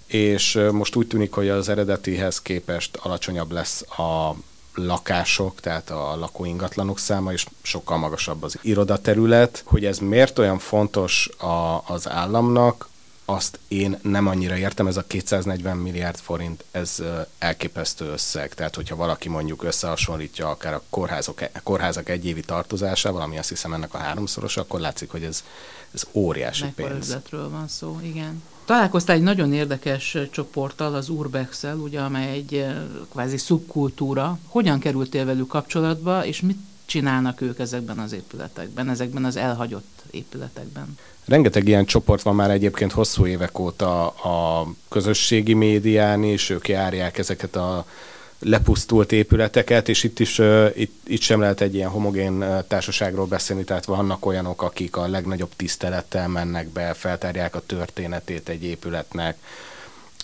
és 0.07 0.61
most 0.73 0.97
úgy 0.97 1.07
tűnik, 1.07 1.33
hogy 1.33 1.49
az 1.49 1.69
eredetihez 1.69 2.43
képest 2.43 2.97
alacsonyabb 2.97 3.53
lesz 3.53 3.83
a 3.83 4.35
lakások, 4.75 5.61
tehát 5.61 5.91
a 5.91 6.17
lakóingatlanok 6.17 6.99
száma, 6.99 7.33
és 7.33 7.47
sokkal 7.63 7.99
magasabb 7.99 8.43
az 8.43 8.59
irodaterület. 8.61 9.63
Hogy 9.67 9.85
ez 9.85 9.99
miért 9.99 10.39
olyan 10.39 10.59
fontos 10.59 11.29
a, 11.39 11.83
az 11.87 12.09
államnak, 12.09 12.89
azt 13.31 13.59
én 13.69 13.99
nem 14.03 14.27
annyira 14.27 14.57
értem, 14.57 14.87
ez 14.87 14.97
a 14.97 15.05
240 15.07 15.77
milliárd 15.77 16.19
forint, 16.19 16.65
ez 16.71 17.03
elképesztő 17.39 18.07
összeg. 18.07 18.55
Tehát, 18.55 18.75
hogyha 18.75 18.97
valaki 18.97 19.29
mondjuk 19.29 19.63
összehasonlítja 19.63 20.49
akár 20.49 20.75
a 20.75 20.83
kórházok, 20.91 21.41
a 21.41 21.61
kórházak 21.63 22.09
egyévi 22.09 22.41
tartozásával, 22.41 23.23
ami 23.23 23.39
azt 23.39 23.49
hiszem 23.49 23.73
ennek 23.73 23.95
a 23.95 23.99
háromszoros, 23.99 24.57
akkor 24.57 24.81
látszik, 24.81 25.11
hogy 25.11 25.23
ez, 25.23 25.45
ez 25.95 26.03
óriási 26.13 26.65
Mekkora 26.65 26.89
pénz. 26.89 27.17
van 27.31 27.69
szó, 27.69 28.01
igen. 28.03 28.43
Találkoztál 28.65 29.17
egy 29.17 29.23
nagyon 29.23 29.53
érdekes 29.53 30.17
csoporttal, 30.31 30.95
az 30.95 31.09
urbex 31.09 31.63
ugye, 31.63 32.01
amely 32.01 32.31
egy 32.31 32.67
kvázi 33.11 33.37
szubkultúra. 33.37 34.39
Hogyan 34.47 34.79
kerültél 34.79 35.25
velük 35.25 35.49
kapcsolatba, 35.49 36.25
és 36.27 36.41
mit 36.41 36.59
csinálnak 36.91 37.41
ők 37.41 37.59
ezekben 37.59 37.99
az 37.99 38.13
épületekben, 38.13 38.89
ezekben 38.89 39.25
az 39.25 39.37
elhagyott 39.37 40.03
épületekben? 40.11 40.99
Rengeteg 41.25 41.69
ilyen 41.69 41.85
csoport 41.85 42.23
van 42.23 42.35
már 42.35 42.51
egyébként 42.51 42.93
hosszú 42.93 43.27
évek 43.27 43.59
óta 43.59 44.09
a 44.09 44.67
közösségi 44.89 45.55
médián 45.55 46.23
is, 46.23 46.51
ők 46.51 46.69
járják 46.69 47.19
ezeket 47.19 47.57
a 47.57 47.87
lepusztult 48.39 49.13
épületeket, 49.13 49.89
és 49.89 50.05
itt 50.05 50.19
is 50.19 50.41
itt, 50.75 50.95
itt 51.07 51.21
sem 51.21 51.41
lehet 51.41 51.61
egy 51.61 51.75
ilyen 51.75 51.91
homogén 51.91 52.45
társaságról 52.69 53.27
beszélni, 53.27 53.65
tehát 53.65 53.85
vannak 53.85 54.27
olyanok, 54.27 54.63
akik 54.63 54.97
a 54.97 55.09
legnagyobb 55.09 55.51
tisztelettel 55.57 56.29
mennek 56.29 56.69
be, 56.69 56.95
feltárják 56.95 57.55
a 57.55 57.63
történetét 57.67 58.49
egy 58.49 58.65
épületnek, 58.65 59.37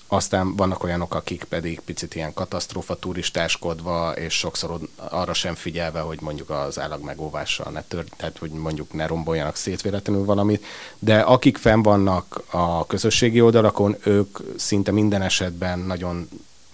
aztán 0.08 0.56
vannak 0.56 0.84
olyanok, 0.84 1.14
akik 1.14 1.44
pedig 1.44 1.80
picit 1.80 2.14
ilyen 2.14 2.34
katasztrófa 2.34 2.94
turistáskodva, 2.94 4.12
és 4.12 4.34
sokszor 4.34 4.78
arra 4.96 5.34
sem 5.34 5.54
figyelve, 5.54 6.00
hogy 6.00 6.20
mondjuk 6.20 6.50
az 6.50 6.78
állag 6.78 7.04
megóvással 7.04 7.72
ne 7.72 7.82
tört, 7.82 8.12
tehát 8.16 8.38
hogy 8.38 8.50
mondjuk 8.50 8.92
ne 8.92 9.06
romboljanak 9.06 9.56
szét 9.56 9.82
véletlenül 9.82 10.24
valamit, 10.24 10.64
de 10.98 11.20
akik 11.20 11.56
fenn 11.56 11.82
vannak 11.82 12.42
a 12.50 12.86
közösségi 12.86 13.40
oldalakon, 13.40 13.96
ők 14.02 14.38
szinte 14.56 14.92
minden 14.92 15.22
esetben 15.22 15.78
nagyon 15.78 16.28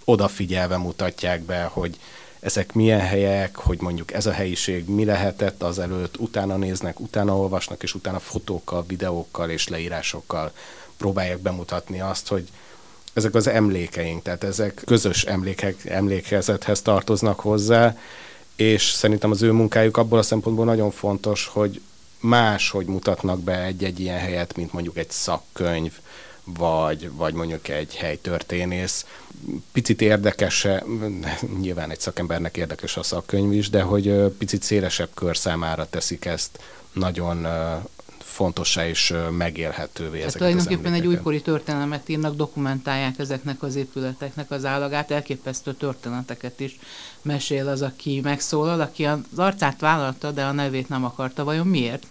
odafigyelve 0.05 0.77
mutatják 0.77 1.43
be, 1.43 1.65
hogy 1.65 1.99
ezek 2.41 2.73
milyen 2.73 3.01
helyek, 3.01 3.57
hogy 3.57 3.81
mondjuk 3.81 4.13
ez 4.13 4.27
a 4.27 4.33
helyiség 4.33 4.89
mi 4.89 5.05
lehetett 5.05 5.63
azelőtt, 5.63 6.19
utána 6.19 6.57
néznek, 6.57 7.01
utána 7.01 7.37
olvasnak, 7.37 7.83
és 7.83 7.95
utána 7.95 8.19
fotókkal, 8.19 8.85
videókkal 8.89 9.51
és 9.51 9.69
leírásokkal 9.69 10.53
próbálják 10.97 11.39
bemutatni 11.39 12.01
azt, 12.01 12.29
hogy 12.29 12.49
ezek 13.13 13.35
az 13.35 13.47
emlékeink, 13.47 14.23
tehát 14.23 14.45
ezek 14.45 14.83
közös 14.85 15.25
emlékek, 15.25 15.85
emlékezethez 15.85 16.83
tartoznak 16.83 17.41
hozzá, 17.41 17.97
és 18.57 18.83
szerintem 18.83 19.31
az 19.31 19.43
ő 19.43 19.53
munkájuk 19.53 19.97
abból 19.97 20.19
a 20.19 20.23
szempontból 20.23 20.65
nagyon 20.65 20.91
fontos, 20.91 21.47
hogy 21.47 21.81
más, 22.21 22.71
hogy 22.71 22.87
mutatnak 22.87 23.41
be 23.41 23.63
egy-egy 23.63 24.01
ilyen 24.01 24.19
helyet, 24.19 24.57
mint 24.57 24.73
mondjuk 24.73 24.97
egy 24.97 25.11
szakkönyv, 25.11 25.93
vagy, 26.45 27.11
vagy 27.13 27.35
mondjuk 27.35 27.69
egy 27.69 27.95
helytörténész. 27.95 29.07
Picit 29.73 30.01
érdekes, 30.01 30.67
nyilván 31.61 31.91
egy 31.91 32.01
szakembernek 32.01 32.57
érdekes 32.57 32.97
a 32.97 33.03
szakkönyv 33.03 33.53
is, 33.53 33.71
de 33.71 33.83
hogy 33.83 34.13
picit 34.39 34.63
szélesebb 34.63 35.09
kör 35.15 35.37
számára 35.37 35.87
teszik 35.91 36.25
ezt 36.25 36.59
nagyon 36.93 37.47
fontossá 38.25 38.89
és 38.89 39.15
megélhetővé 39.31 40.19
Tehát 40.19 40.37
tulajdonképpen 40.37 40.93
egy 40.93 41.07
újkori 41.07 41.43
történelmet 41.43 42.09
írnak, 42.09 42.37
dokumentálják 42.37 43.19
ezeknek 43.19 43.63
az 43.63 43.77
épületeknek 43.77 44.51
az 44.51 44.65
állagát, 44.65 45.11
elképesztő 45.11 45.73
történeteket 45.75 46.61
is 46.61 46.79
mesél 47.23 47.69
az, 47.69 47.83
aki 47.83 48.21
megszólal, 48.23 48.81
aki 48.81 49.05
az 49.05 49.19
arcát 49.37 49.81
vállalta, 49.81 50.31
de 50.31 50.45
a 50.45 50.53
nevét 50.53 50.89
nem 50.89 51.05
akarta. 51.05 51.45
Vajon 51.45 51.67
miért? 51.67 52.07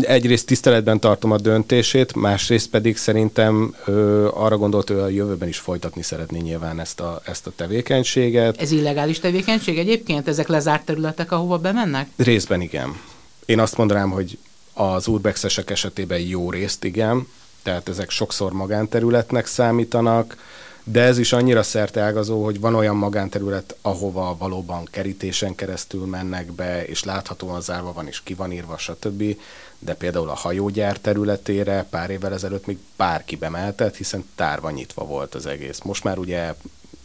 Egyrészt 0.00 0.46
tiszteletben 0.46 1.00
tartom 1.00 1.30
a 1.30 1.38
döntését, 1.38 2.14
másrészt 2.14 2.70
pedig 2.70 2.96
szerintem 2.96 3.74
ö, 3.84 4.28
arra 4.34 4.56
gondolt, 4.56 4.88
hogy 4.88 4.98
a 4.98 5.08
jövőben 5.08 5.48
is 5.48 5.58
folytatni 5.58 6.02
szeretné 6.02 6.38
nyilván 6.38 6.80
ezt 6.80 7.00
a, 7.00 7.20
ezt 7.24 7.46
a 7.46 7.52
tevékenységet. 7.56 8.60
Ez 8.60 8.70
illegális 8.70 9.18
tevékenység 9.18 9.78
egyébként? 9.78 10.28
Ezek 10.28 10.48
lezárt 10.48 10.84
területek, 10.84 11.32
ahova 11.32 11.58
bemennek? 11.58 12.08
Részben 12.16 12.60
igen. 12.60 13.00
Én 13.46 13.58
azt 13.58 13.76
mondanám, 13.76 14.10
hogy 14.10 14.38
az 14.80 15.06
urbexesek 15.06 15.70
esetében 15.70 16.20
jó 16.20 16.50
részt 16.50 16.84
igen, 16.84 17.26
tehát 17.62 17.88
ezek 17.88 18.10
sokszor 18.10 18.52
magánterületnek 18.52 19.46
számítanak, 19.46 20.36
de 20.84 21.02
ez 21.02 21.18
is 21.18 21.32
annyira 21.32 21.62
szerteágazó, 21.62 22.44
hogy 22.44 22.60
van 22.60 22.74
olyan 22.74 22.96
magánterület, 22.96 23.76
ahova 23.82 24.36
valóban 24.38 24.88
kerítésen 24.90 25.54
keresztül 25.54 26.06
mennek 26.06 26.52
be, 26.52 26.84
és 26.84 27.04
láthatóan 27.04 27.60
zárva 27.60 27.92
van, 27.92 28.06
és 28.06 28.22
ki 28.22 28.34
van 28.34 28.52
írva, 28.52 28.78
stb. 28.78 29.36
De 29.78 29.94
például 29.94 30.28
a 30.28 30.34
hajógyár 30.34 30.98
területére 30.98 31.86
pár 31.90 32.10
évvel 32.10 32.32
ezelőtt 32.32 32.66
még 32.66 32.78
bárki 32.96 33.36
bemeltett, 33.36 33.96
hiszen 33.96 34.28
tárva 34.34 34.70
nyitva 34.70 35.04
volt 35.04 35.34
az 35.34 35.46
egész. 35.46 35.80
Most 35.80 36.04
már 36.04 36.18
ugye 36.18 36.54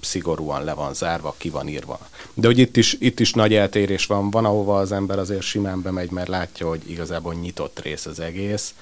szigorúan 0.05 0.63
le 0.63 0.73
van 0.73 0.93
zárva, 0.93 1.35
ki 1.37 1.49
van 1.49 1.67
írva. 1.67 1.99
De 2.33 2.47
hogy 2.47 2.59
itt 2.59 2.77
is, 2.77 2.95
itt 2.99 3.19
is 3.19 3.33
nagy 3.33 3.53
eltérés 3.53 4.05
van, 4.05 4.29
van 4.29 4.45
ahova 4.45 4.77
az 4.77 4.91
ember 4.91 5.19
azért 5.19 5.41
simán 5.41 5.81
bemegy, 5.81 6.11
mert 6.11 6.27
látja, 6.27 6.67
hogy 6.67 6.89
igazából 6.89 7.33
nyitott 7.33 7.79
rész 7.79 8.05
az 8.05 8.19
egész, 8.19 8.73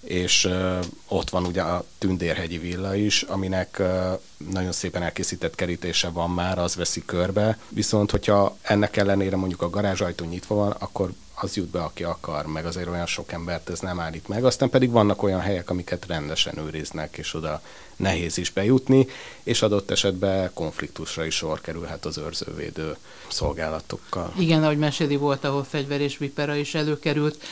és 0.00 0.44
uh, 0.44 0.78
ott 1.08 1.30
van 1.30 1.44
ugye 1.44 1.62
a 1.62 1.84
Tündérhegyi 1.98 2.58
villa 2.58 2.94
is, 2.94 3.22
aminek 3.22 3.76
uh, 3.80 4.20
nagyon 4.50 4.72
szépen 4.72 5.02
elkészített 5.02 5.54
kerítése 5.54 6.08
van 6.08 6.30
már, 6.30 6.58
az 6.58 6.74
veszi 6.74 7.02
körbe, 7.06 7.58
viszont 7.68 8.10
hogyha 8.10 8.56
ennek 8.62 8.96
ellenére 8.96 9.36
mondjuk 9.36 9.62
a 9.62 9.70
garázsajtó 9.70 10.24
nyitva 10.24 10.54
van, 10.54 10.70
akkor 10.78 11.10
az 11.34 11.56
jut 11.56 11.68
be, 11.68 11.82
aki 11.82 12.04
akar, 12.04 12.46
meg 12.46 12.66
azért 12.66 12.88
olyan 12.88 13.06
sok 13.06 13.32
embert 13.32 13.70
ez 13.70 13.80
nem 13.80 14.00
állít 14.00 14.28
meg. 14.28 14.44
Aztán 14.44 14.70
pedig 14.70 14.90
vannak 14.90 15.22
olyan 15.22 15.40
helyek, 15.40 15.70
amiket 15.70 16.06
rendesen 16.06 16.58
őriznek, 16.58 17.16
és 17.16 17.34
oda 17.34 17.62
nehéz 17.98 18.38
is 18.38 18.50
bejutni, 18.50 19.06
és 19.42 19.62
adott 19.62 19.90
esetben 19.90 20.50
konfliktusra 20.54 21.24
is 21.24 21.34
sor 21.34 21.60
kerülhet 21.60 22.04
az 22.04 22.18
őrzővédő 22.18 22.96
szolgálatokkal. 23.28 24.32
Igen, 24.38 24.64
ahogy 24.64 24.78
meséli 24.78 25.16
volt, 25.16 25.44
ahol 25.44 25.64
fegyver 25.64 26.00
és 26.00 26.18
vipera 26.18 26.54
is 26.54 26.74
előkerült. 26.74 27.42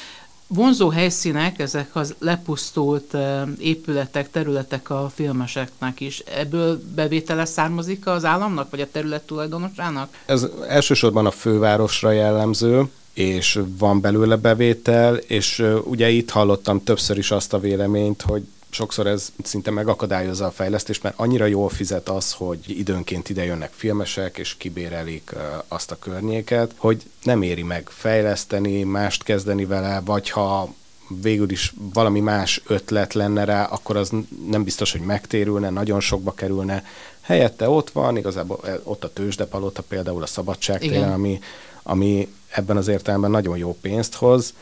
Vonzó 0.49 0.89
helyszínek, 0.89 1.59
ezek 1.59 1.97
az 1.97 2.15
lepusztult 2.19 3.17
épületek, 3.59 4.31
területek 4.31 4.91
a 4.91 5.11
filmeseknek 5.15 6.01
is. 6.01 6.19
Ebből 6.19 6.81
bevétele 6.95 7.45
származik 7.45 8.07
az 8.07 8.25
államnak, 8.25 8.71
vagy 8.71 8.81
a 8.81 8.91
terület 8.93 9.27
tulajdonosának? 9.27 10.23
Ez 10.27 10.47
elsősorban 10.69 11.27
a 11.27 11.31
fővárosra 11.31 12.11
jellemző, 12.11 12.85
és 13.13 13.61
van 13.79 14.01
belőle 14.01 14.37
bevétel, 14.37 15.17
és 15.17 15.65
ugye 15.85 16.09
itt 16.09 16.31
hallottam 16.31 16.85
többször 16.85 17.19
is 17.19 17.31
azt 17.31 17.53
a 17.53 17.59
véleményt, 17.59 18.23
hogy 18.23 18.43
sokszor 18.77 19.07
ez 19.07 19.33
szinte 19.43 19.71
megakadályozza 19.71 20.47
a 20.47 20.51
fejlesztést, 20.51 21.03
mert 21.03 21.19
annyira 21.19 21.45
jól 21.45 21.69
fizet 21.69 22.09
az, 22.09 22.33
hogy 22.33 22.59
időnként 22.67 23.29
ide 23.29 23.45
jönnek 23.45 23.73
filmesek, 23.75 24.39
és 24.39 24.57
kibérelik 24.57 25.33
azt 25.69 25.91
a 25.91 25.99
környéket, 25.99 26.73
hogy 26.77 27.03
nem 27.23 27.43
éri 27.43 27.63
meg 27.63 27.89
fejleszteni, 27.89 28.83
mást 28.83 29.23
kezdeni 29.23 29.65
vele, 29.65 30.01
vagy 30.05 30.31
ha 30.31 30.75
végül 31.23 31.51
is 31.51 31.75
valami 31.93 32.21
más 32.21 32.63
ötlet 32.67 33.15
lenne 33.15 33.45
rá, 33.45 33.65
akkor 33.65 33.97
az 33.97 34.13
nem 34.49 34.65
biztos, 34.65 34.93
hogy 34.93 35.01
megtérülne, 35.01 35.71
nagyon 35.71 36.01
sokba 36.01 36.33
kerülne. 36.33 36.85
Helyette 37.21 37.69
ott 37.69 37.91
van, 37.91 38.17
igazából 38.17 38.81
ott 38.83 39.05
a 39.05 39.13
tőzsdepalota, 39.13 39.83
például 39.83 40.23
a 40.23 40.27
szabadságtéren, 40.27 41.13
ami, 41.13 41.41
ami 41.83 42.33
ebben 42.49 42.77
az 42.77 42.89
értelemben 42.89 43.31
nagyon 43.31 43.57
jó 43.57 43.77
pénzt 43.81 44.15
hoz, 44.15 44.55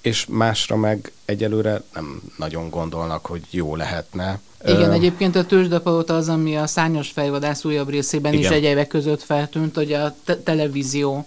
és 0.00 0.26
másra 0.28 0.76
meg 0.76 1.12
egyelőre 1.24 1.82
nem 1.94 2.22
nagyon 2.36 2.70
gondolnak, 2.70 3.26
hogy 3.26 3.42
jó 3.50 3.76
lehetne. 3.76 4.40
Igen, 4.66 4.92
egyébként 4.92 5.36
a 5.36 5.46
tőzsdepalota 5.46 6.14
az, 6.14 6.28
ami 6.28 6.56
a 6.56 6.66
szárnyas 6.66 7.10
fejvadász 7.10 7.64
újabb 7.64 7.88
részében 7.88 8.32
Igen. 8.32 8.44
is 8.44 8.56
egy 8.56 8.62
évek 8.62 8.86
között 8.86 9.22
feltűnt, 9.22 9.74
hogy 9.74 9.92
a 9.92 10.14
te- 10.24 10.36
televízió 10.36 11.26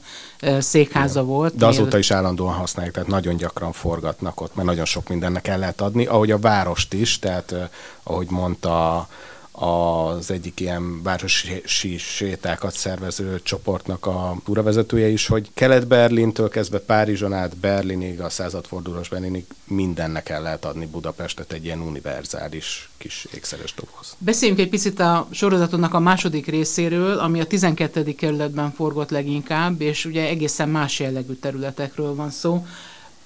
székháza 0.60 1.20
Igen. 1.20 1.32
volt. 1.32 1.56
De 1.56 1.66
azóta 1.66 1.98
is 1.98 2.12
állandóan 2.12 2.54
használják, 2.54 2.94
tehát 2.94 3.10
nagyon 3.10 3.36
gyakran 3.36 3.72
forgatnak 3.72 4.42
ott, 4.42 4.56
mert 4.56 4.68
nagyon 4.68 4.86
sok 4.86 5.10
mindennek 5.10 5.48
el 5.48 5.60
lehet 5.60 5.82
adni, 5.82 6.06
ahogy 6.06 6.32
a 6.32 6.40
várost 6.40 6.94
is, 6.94 7.20
tehát 7.20 7.56
ahogy 8.04 8.28
mondta 8.30 9.08
az 9.56 10.32
egyik 10.32 10.60
ilyen 10.60 11.04
városi 11.04 11.62
sétákat 11.98 12.74
szervező 12.74 13.40
csoportnak 13.44 14.06
a 14.06 14.38
túravezetője 14.46 15.08
is, 15.08 15.28
hogy 15.28 15.50
Kelet-Berlintől 15.54 16.50
kezdve 16.50 16.80
Párizson 16.80 17.34
át 17.34 17.58
Berlinig, 17.58 18.22
a 18.22 18.30
századfordulós 18.30 19.10
Berlinig 19.10 19.46
mindennek 19.64 20.30
el 20.30 20.42
lehet 20.42 20.66
adni 20.66 20.86
Budapestet 20.86 21.52
egy 21.52 21.66
ilyen 21.66 21.80
univerzális 21.80 22.90
kis 22.98 23.28
ékszeres 23.34 23.74
doboz. 23.74 24.16
Beszéljünk 24.18 24.60
egy 24.60 24.70
picit 24.70 25.00
a 25.00 25.28
sorozatodnak 25.32 25.94
a 25.94 26.00
második 26.00 26.48
részéről, 26.48 27.18
ami 27.20 27.40
a 27.40 27.46
12. 27.46 28.16
kerületben 28.16 28.72
forgott 28.72 29.10
leginkább, 29.10 29.82
és 29.82 30.06
ugye 30.06 30.28
egészen 30.28 30.70
más 30.70 31.00
jellegű 31.00 31.34
területekről 31.34 32.16
van 32.16 32.30
szó 32.30 32.66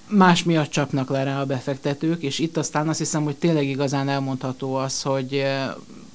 más 0.08 0.42
miatt 0.42 0.70
csapnak 0.70 1.10
le 1.10 1.22
rá 1.22 1.40
a 1.40 1.46
befektetők, 1.46 2.22
és 2.22 2.38
itt 2.38 2.56
aztán 2.56 2.88
azt 2.88 2.98
hiszem, 2.98 3.24
hogy 3.24 3.36
tényleg 3.36 3.66
igazán 3.66 4.08
elmondható 4.08 4.74
az, 4.74 5.02
hogy 5.02 5.44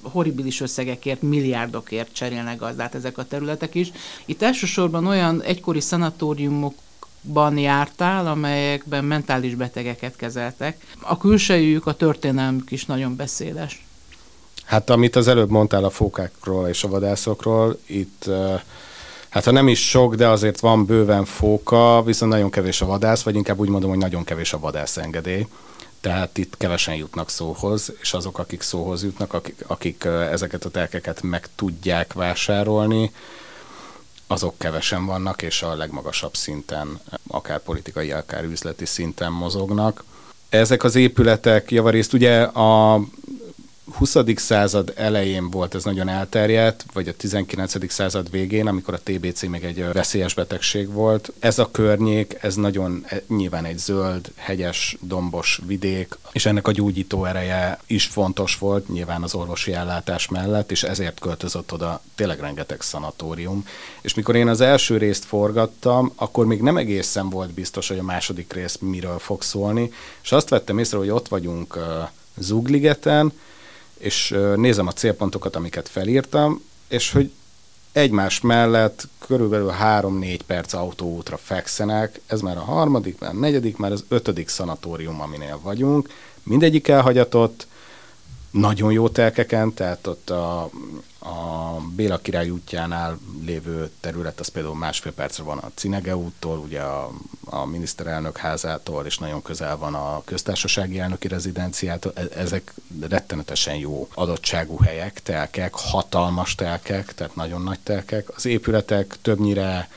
horribilis 0.02 0.62
összegekért, 0.62 1.22
milliárdokért 1.22 2.14
cserélnek 2.14 2.60
gazdát 2.60 2.96
ezek 2.96 3.18
a 3.18 3.26
területek 3.26 3.76
is. 3.76 3.92
Itt 4.26 4.42
elsősorban 4.42 5.08
olyan 5.08 5.42
egykori 5.42 5.80
szanatóriumok 5.80 6.74
ban 7.22 7.58
jártál, 7.58 8.28
amelyekben 8.28 9.06
mentális 9.06 9.56
betegeket 9.56 10.16
kezeltek. 10.16 10.86
A 11.02 11.18
külsejük, 11.18 11.86
a 11.86 11.94
történelmük 11.94 12.72
is 12.72 12.86
nagyon 12.86 13.16
beszédes. 13.16 13.86
Hát 14.66 14.90
amit 14.90 15.16
az 15.16 15.28
előbb 15.28 15.50
mondtál 15.50 15.84
a 15.84 15.90
fókákról 15.90 16.68
és 16.68 16.84
a 16.84 16.88
vadászokról, 16.88 17.80
itt 17.86 18.30
hát 19.34 19.44
ha 19.44 19.52
nem 19.52 19.68
is 19.68 19.90
sok, 19.90 20.16
de 20.16 20.28
azért 20.28 20.60
van 20.60 20.86
bőven 20.86 21.26
fóka, 21.26 22.04
viszont 22.04 22.32
nagyon 22.32 22.50
kevés 22.50 22.82
a 22.82 22.86
vadász, 22.86 23.22
vagy 23.22 23.36
inkább 23.36 23.60
úgy 23.60 23.70
mondom, 23.70 23.90
hogy 23.90 24.00
nagyon 24.00 24.24
kevés 24.24 24.54
a 24.54 24.60
vadász 24.60 24.98
engedély. 24.98 25.48
Tehát 26.02 26.38
itt 26.38 26.58
kevesen 26.58 26.96
jutnak 26.96 27.30
szóhoz, 27.30 27.94
és 28.02 28.14
azok, 28.14 28.40
akik 28.40 28.62
szóhoz 28.62 29.04
jutnak, 29.04 29.34
akik, 29.34 29.64
akik 29.68 30.04
ezeket 30.32 30.66
a 30.66 30.70
telkeket 30.70 31.22
meg 31.22 31.48
tudják 31.56 32.14
vásárolni, 32.14 33.12
azok 34.28 34.58
kevesen 34.58 35.06
vannak, 35.06 35.42
és 35.42 35.62
a 35.62 35.76
legmagasabb 35.76 36.36
szinten, 36.36 37.00
akár 37.28 37.60
politikai, 37.60 38.12
akár 38.12 38.44
üzleti 38.44 38.86
szinten 38.86 39.32
mozognak. 39.32 40.04
Ezek 40.50 40.84
az 40.84 40.96
épületek 40.96 41.72
javarészt 41.72 42.14
ugye 42.14 42.42
a 42.42 43.02
20. 43.92 44.16
század 44.36 44.94
elején 44.96 45.50
volt 45.50 45.76
ez 45.76 45.84
nagyon 45.84 46.10
elterjedt, 46.10 46.86
vagy 46.94 47.08
a 47.08 47.14
19. 47.14 47.92
század 47.92 48.32
végén, 48.32 48.68
amikor 48.68 48.94
a 48.94 49.00
TBC 49.04 49.42
még 49.42 49.64
egy 49.64 49.86
veszélyes 49.94 50.34
betegség 50.34 50.92
volt. 50.92 51.32
Ez 51.40 51.60
a 51.60 51.72
környék, 51.72 52.38
ez 52.42 52.56
nagyon 52.56 53.04
e, 53.08 53.22
nyilván 53.28 53.66
egy 53.66 53.78
zöld, 53.78 54.32
hegyes, 54.36 54.98
dombos 55.00 55.60
vidék, 55.66 56.18
és 56.32 56.46
ennek 56.46 56.68
a 56.68 56.72
gyógyító 56.72 57.26
ereje 57.26 57.80
is 57.88 58.06
fontos 58.06 58.58
volt, 58.58 58.88
nyilván 58.88 59.24
az 59.24 59.34
orvosi 59.34 59.74
ellátás 59.74 60.28
mellett, 60.28 60.72
és 60.72 60.84
ezért 60.84 61.20
költözött 61.20 61.74
oda 61.74 62.02
tényleg 62.16 62.40
rengeteg 62.40 62.82
szanatórium. 62.82 63.66
És 64.02 64.14
mikor 64.14 64.36
én 64.36 64.48
az 64.48 64.62
első 64.62 64.98
részt 64.98 65.26
forgattam, 65.26 66.12
akkor 66.16 66.46
még 66.46 66.62
nem 66.62 66.78
egészen 66.78 67.30
volt 67.30 67.52
biztos, 67.52 67.88
hogy 67.88 67.98
a 67.98 68.04
második 68.04 68.54
rész 68.54 68.78
miről 68.82 69.20
fog 69.20 69.42
szólni, 69.42 69.92
és 70.24 70.32
azt 70.32 70.50
vettem 70.50 70.78
észre, 70.78 70.98
hogy 70.98 71.10
ott 71.10 71.28
vagyunk 71.28 71.78
Zugligeten, 72.38 73.34
és 74.04 74.36
nézem 74.56 74.88
a 74.88 74.92
célpontokat, 74.92 75.56
amiket 75.56 75.90
felírtam, 75.90 76.62
és 76.88 77.12
hogy 77.12 77.32
egymás 77.92 78.42
mellett 78.42 79.08
körülbelül 79.20 79.74
3-4 79.82 80.40
perc 80.46 80.74
autóútra 80.74 81.38
fekszenek, 81.38 82.22
ez 82.28 82.42
már 82.42 82.58
a 82.58 82.64
harmadik, 82.64 83.20
már 83.20 83.30
a 83.30 83.40
negyedik, 83.40 83.78
már 83.78 83.92
az 83.92 84.06
ötödik 84.08 84.48
szanatórium, 84.48 85.22
aminél 85.22 85.60
vagyunk, 85.64 86.10
mindegyik 86.44 86.88
elhagyatott, 86.88 87.68
nagyon 88.52 88.92
jó 88.92 89.10
telkeken, 89.10 89.74
tehát 89.74 90.08
ott 90.08 90.30
a, 90.30 90.70
a 91.24 91.80
Béla 91.96 92.18
király 92.18 92.50
útjánál 92.50 93.20
lévő 93.46 93.90
terület, 94.00 94.40
az 94.40 94.48
például 94.48 94.76
másfél 94.76 95.12
percre 95.12 95.44
van 95.44 95.58
a 95.58 95.72
Cinege 95.76 96.16
úttól, 96.16 96.58
ugye 96.58 96.82
a, 96.82 97.12
a 97.46 97.66
miniszterelnök 97.66 98.38
házától, 98.38 99.06
és 99.06 99.18
nagyon 99.18 99.42
közel 99.42 99.78
van 99.78 99.94
a 99.94 100.22
köztársasági 100.26 101.00
elnöki 101.00 101.28
rezidenciától. 101.28 102.12
E, 102.16 102.28
ezek 102.36 102.74
rettenetesen 103.02 103.76
jó 103.76 104.08
adottságú 104.14 104.78
helyek, 104.78 105.22
telkek, 105.22 105.74
hatalmas 105.74 106.56
telkek, 106.56 107.14
tehát 107.14 107.36
nagyon 107.36 107.62
nagy 107.62 107.80
telkek. 107.80 108.36
Az 108.36 108.46
épületek 108.46 109.18
többnyire 109.22 109.90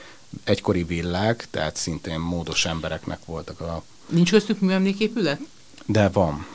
egykori 0.45 0.85
villák, 0.85 1.47
tehát 1.51 1.77
szintén 1.77 2.19
módos 2.19 2.67
embereknek 2.67 3.25
voltak 3.25 3.61
a... 3.61 3.83
Nincs 4.09 4.31
köztük 4.31 4.61
műemléképület? 4.61 5.41
De 5.87 6.09
van 6.09 6.47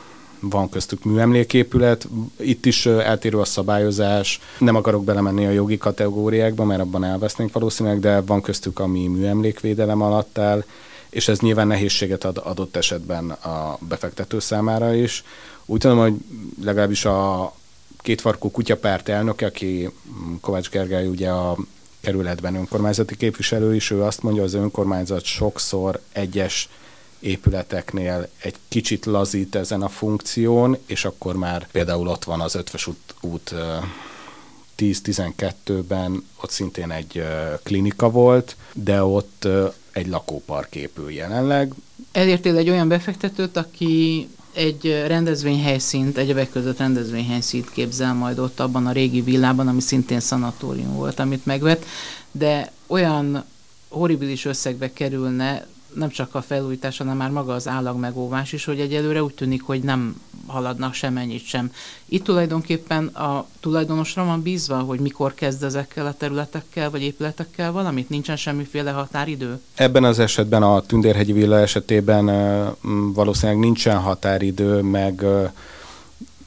van 0.42 0.68
köztük 0.68 1.04
műemléképület, 1.04 2.08
itt 2.36 2.66
is 2.66 2.86
eltérő 2.86 3.38
a 3.38 3.44
szabályozás, 3.44 4.40
nem 4.58 4.76
akarok 4.76 5.04
belemenni 5.04 5.46
a 5.46 5.50
jogi 5.50 5.78
kategóriákba, 5.78 6.64
mert 6.64 6.80
abban 6.80 7.04
elvesznénk 7.04 7.52
valószínűleg, 7.52 8.00
de 8.00 8.20
van 8.20 8.40
köztük, 8.40 8.78
ami 8.78 9.06
műemlékvédelem 9.06 10.02
alatt 10.02 10.38
áll, 10.38 10.64
és 11.10 11.28
ez 11.28 11.38
nyilván 11.38 11.66
nehézséget 11.66 12.24
ad 12.24 12.40
adott 12.44 12.76
esetben 12.76 13.30
a 13.30 13.78
befektető 13.88 14.38
számára 14.38 14.94
is. 14.94 15.24
Úgy 15.66 15.80
tudom, 15.80 15.98
hogy 15.98 16.14
legalábbis 16.64 17.04
a 17.04 17.52
kétfarkú 17.98 18.50
kutyapárt 18.50 19.08
elnöke, 19.08 19.46
aki 19.46 19.90
Kovács 20.40 20.70
Gergely 20.70 21.06
ugye 21.06 21.28
a 21.28 21.56
kerületben 22.00 22.54
önkormányzati 22.54 23.16
képviselő 23.16 23.74
is, 23.74 23.90
ő 23.90 24.02
azt 24.02 24.22
mondja, 24.22 24.42
az 24.42 24.54
önkormányzat 24.54 25.24
sokszor 25.24 26.00
egyes 26.12 26.68
épületeknél 27.22 28.28
egy 28.38 28.54
kicsit 28.68 29.04
lazít 29.04 29.54
ezen 29.54 29.82
a 29.82 29.88
funkción, 29.88 30.76
és 30.86 31.04
akkor 31.04 31.36
már 31.36 31.68
például 31.72 32.08
ott 32.08 32.24
van 32.24 32.40
az 32.40 32.54
Ötvös 32.54 32.86
út, 32.86 33.14
út 33.20 33.54
10-12-ben, 34.78 36.26
ott 36.40 36.50
szintén 36.50 36.90
egy 36.90 37.24
klinika 37.62 38.10
volt, 38.10 38.56
de 38.72 39.02
ott 39.02 39.48
egy 39.92 40.06
lakópark 40.06 40.74
épül 40.74 41.10
jelenleg. 41.10 41.74
Elértél 42.12 42.56
egy 42.56 42.70
olyan 42.70 42.88
befektetőt, 42.88 43.56
aki 43.56 44.28
egy 44.52 45.04
rendezvényhelyszínt, 45.06 46.16
egyebek 46.16 46.50
között 46.50 46.78
rendezvényhelyszínt 46.78 47.70
képzel 47.70 48.14
majd 48.14 48.38
ott 48.38 48.60
abban 48.60 48.86
a 48.86 48.92
régi 48.92 49.20
villában, 49.20 49.68
ami 49.68 49.80
szintén 49.80 50.20
szanatórium 50.20 50.94
volt, 50.94 51.18
amit 51.18 51.46
megvett, 51.46 51.84
de 52.30 52.72
olyan 52.86 53.44
horribilis 53.88 54.44
összegbe 54.44 54.92
kerülne, 54.92 55.66
nem 55.94 56.08
csak 56.08 56.34
a 56.34 56.42
felújítás, 56.42 56.98
hanem 56.98 57.16
már 57.16 57.30
maga 57.30 57.54
az 57.54 57.68
állag 57.68 57.98
megóvás 57.98 58.52
is, 58.52 58.64
hogy 58.64 58.80
egyelőre 58.80 59.22
úgy 59.22 59.34
tűnik, 59.34 59.62
hogy 59.62 59.82
nem 59.82 60.20
haladnak 60.46 60.94
semennyit 60.94 61.44
sem. 61.44 61.72
Itt 62.04 62.24
tulajdonképpen 62.24 63.06
a 63.06 63.46
tulajdonosra 63.60 64.24
van 64.24 64.42
bízva, 64.42 64.78
hogy 64.78 65.00
mikor 65.00 65.34
kezd 65.34 65.62
ezekkel 65.62 66.06
a 66.06 66.14
területekkel 66.14 66.90
vagy 66.90 67.02
épületekkel 67.02 67.72
valamit? 67.72 68.08
Nincsen 68.08 68.36
semmiféle 68.36 68.90
határidő? 68.90 69.60
Ebben 69.74 70.04
az 70.04 70.18
esetben 70.18 70.62
a 70.62 70.80
Tündérhegyi 70.80 71.32
villa 71.32 71.58
esetében 71.58 72.26
valószínűleg 73.14 73.60
nincsen 73.60 73.98
határidő, 73.98 74.80
meg 74.80 75.24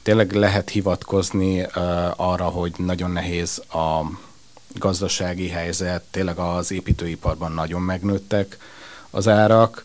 tényleg 0.02 0.32
lehet 0.32 0.70
hivatkozni 0.70 1.66
arra, 2.16 2.44
hogy 2.44 2.72
nagyon 2.76 3.10
nehéz 3.10 3.58
a 3.58 4.10
gazdasági 4.78 5.48
helyzet, 5.48 6.02
tényleg 6.10 6.38
az 6.38 6.72
építőiparban 6.72 7.52
nagyon 7.52 7.82
megnőttek 7.82 8.58
az 9.10 9.28
árak, 9.28 9.84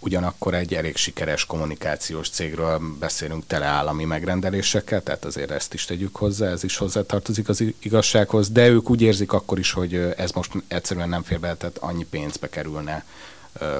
ugyanakkor 0.00 0.54
egy 0.54 0.74
elég 0.74 0.96
sikeres 0.96 1.44
kommunikációs 1.44 2.28
cégről 2.28 2.80
beszélünk 2.98 3.46
teleállami 3.46 4.04
megrendelésekkel, 4.04 5.02
tehát 5.02 5.24
azért 5.24 5.50
ezt 5.50 5.74
is 5.74 5.84
tegyük 5.84 6.16
hozzá, 6.16 6.46
ez 6.46 6.64
is 6.64 6.76
hozzátartozik 6.76 7.48
az 7.48 7.64
igazsághoz, 7.78 8.50
de 8.50 8.68
ők 8.68 8.90
úgy 8.90 9.00
érzik 9.02 9.32
akkor 9.32 9.58
is, 9.58 9.72
hogy 9.72 9.94
ez 10.16 10.30
most 10.30 10.52
egyszerűen 10.68 11.08
nem 11.08 11.22
fér 11.22 11.40
be, 11.40 11.54
tehát 11.54 11.78
annyi 11.78 12.04
pénzbe 12.04 12.48
kerülne, 12.48 13.04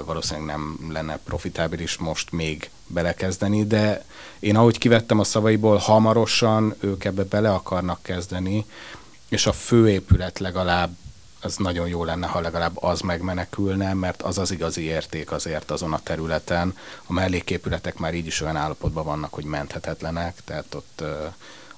valószínűleg 0.05 0.47
nem 0.47 0.89
lenne 0.93 1.19
profitábilis 1.25 1.97
most 1.97 2.33
még 2.33 2.71
belekezdeni, 2.87 3.67
de 3.67 4.05
én 4.39 4.57
ahogy 4.57 4.79
kivettem 4.79 5.19
a 5.19 5.25
szavaiból, 5.25 5.77
hamarosan 5.77 6.75
ők 6.81 7.05
ebbe 7.05 7.25
bele 7.25 7.51
akarnak 7.51 8.03
kezdeni, 8.03 8.65
és 9.29 9.47
a 9.47 9.53
főépület 9.53 10.39
legalább 10.39 10.91
az 11.41 11.57
nagyon 11.57 11.89
jó 11.89 12.05
lenne, 12.05 12.27
ha 12.27 12.41
legalább 12.41 12.83
az 12.83 13.01
megmenekülne, 13.01 13.95
mert 13.95 14.23
az 14.23 14.39
az 14.39 14.51
igazi 14.51 14.83
érték 14.83 15.33
azért 15.33 15.71
azon 15.71 15.93
a 15.93 16.01
területen. 16.03 16.77
A 17.07 17.13
melléképületek 17.13 17.99
már 17.99 18.15
így 18.15 18.27
is 18.27 18.41
olyan 18.41 18.57
állapotban 18.57 19.05
vannak, 19.05 19.35
hogy 19.35 19.45
menthetetlenek, 19.45 20.41
tehát 20.45 20.75
ott 20.75 21.03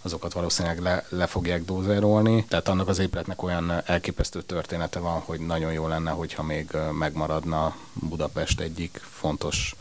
azokat 0.03 0.33
valószínűleg 0.33 0.79
le, 0.79 1.07
le 1.09 1.27
fogják 1.27 1.65
dózerolni. 1.65 2.45
Tehát 2.45 2.69
annak 2.69 2.89
az 2.89 2.99
épületnek 2.99 3.43
olyan 3.43 3.83
elképesztő 3.85 4.43
története 4.43 4.99
van, 4.99 5.21
hogy 5.21 5.41
nagyon 5.41 5.73
jó 5.73 5.87
lenne, 5.87 6.11
hogyha 6.11 6.43
még 6.43 6.71
megmaradna 6.99 7.77
Budapest 7.93 8.61
egyik 8.61 9.01
fontos 9.11 9.75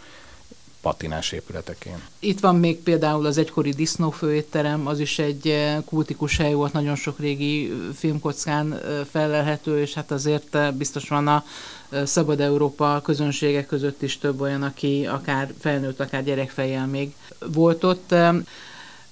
patinás 0.82 1.32
épületekén. 1.32 2.02
Itt 2.20 2.40
van 2.40 2.56
még 2.56 2.78
például 2.78 3.26
az 3.26 3.38
egykori 3.38 3.70
disznófőétterem, 3.70 4.88
az 4.88 5.00
is 5.00 5.20
egy 5.20 5.48
eh, 5.48 5.78
kultikus 5.86 6.38
hely 6.38 6.54
volt, 6.54 6.74
nagyon 6.74 6.96
sok 6.96 7.20
régi 7.20 7.70
eh, 7.70 7.78
filmkockán 7.96 8.74
eh, 8.74 8.80
felelhető, 9.12 9.80
és 9.82 9.94
hát 9.94 10.12
azért 10.12 10.74
biztos 10.74 11.10
van 11.10 11.28
a 11.28 11.44
Szabad 12.04 12.40
Európa 12.40 13.02
közönségek 13.04 13.66
között 13.66 14.02
is 14.02 14.18
több 14.18 14.42
olyan, 14.42 14.64
aki 14.64 15.06
akár 15.06 15.54
felnőtt, 15.60 16.00
akár 16.00 16.24
gyerekfejjel 16.24 16.88
még 16.88 17.14
volt 17.54 17.84
ott. 17.84 18.14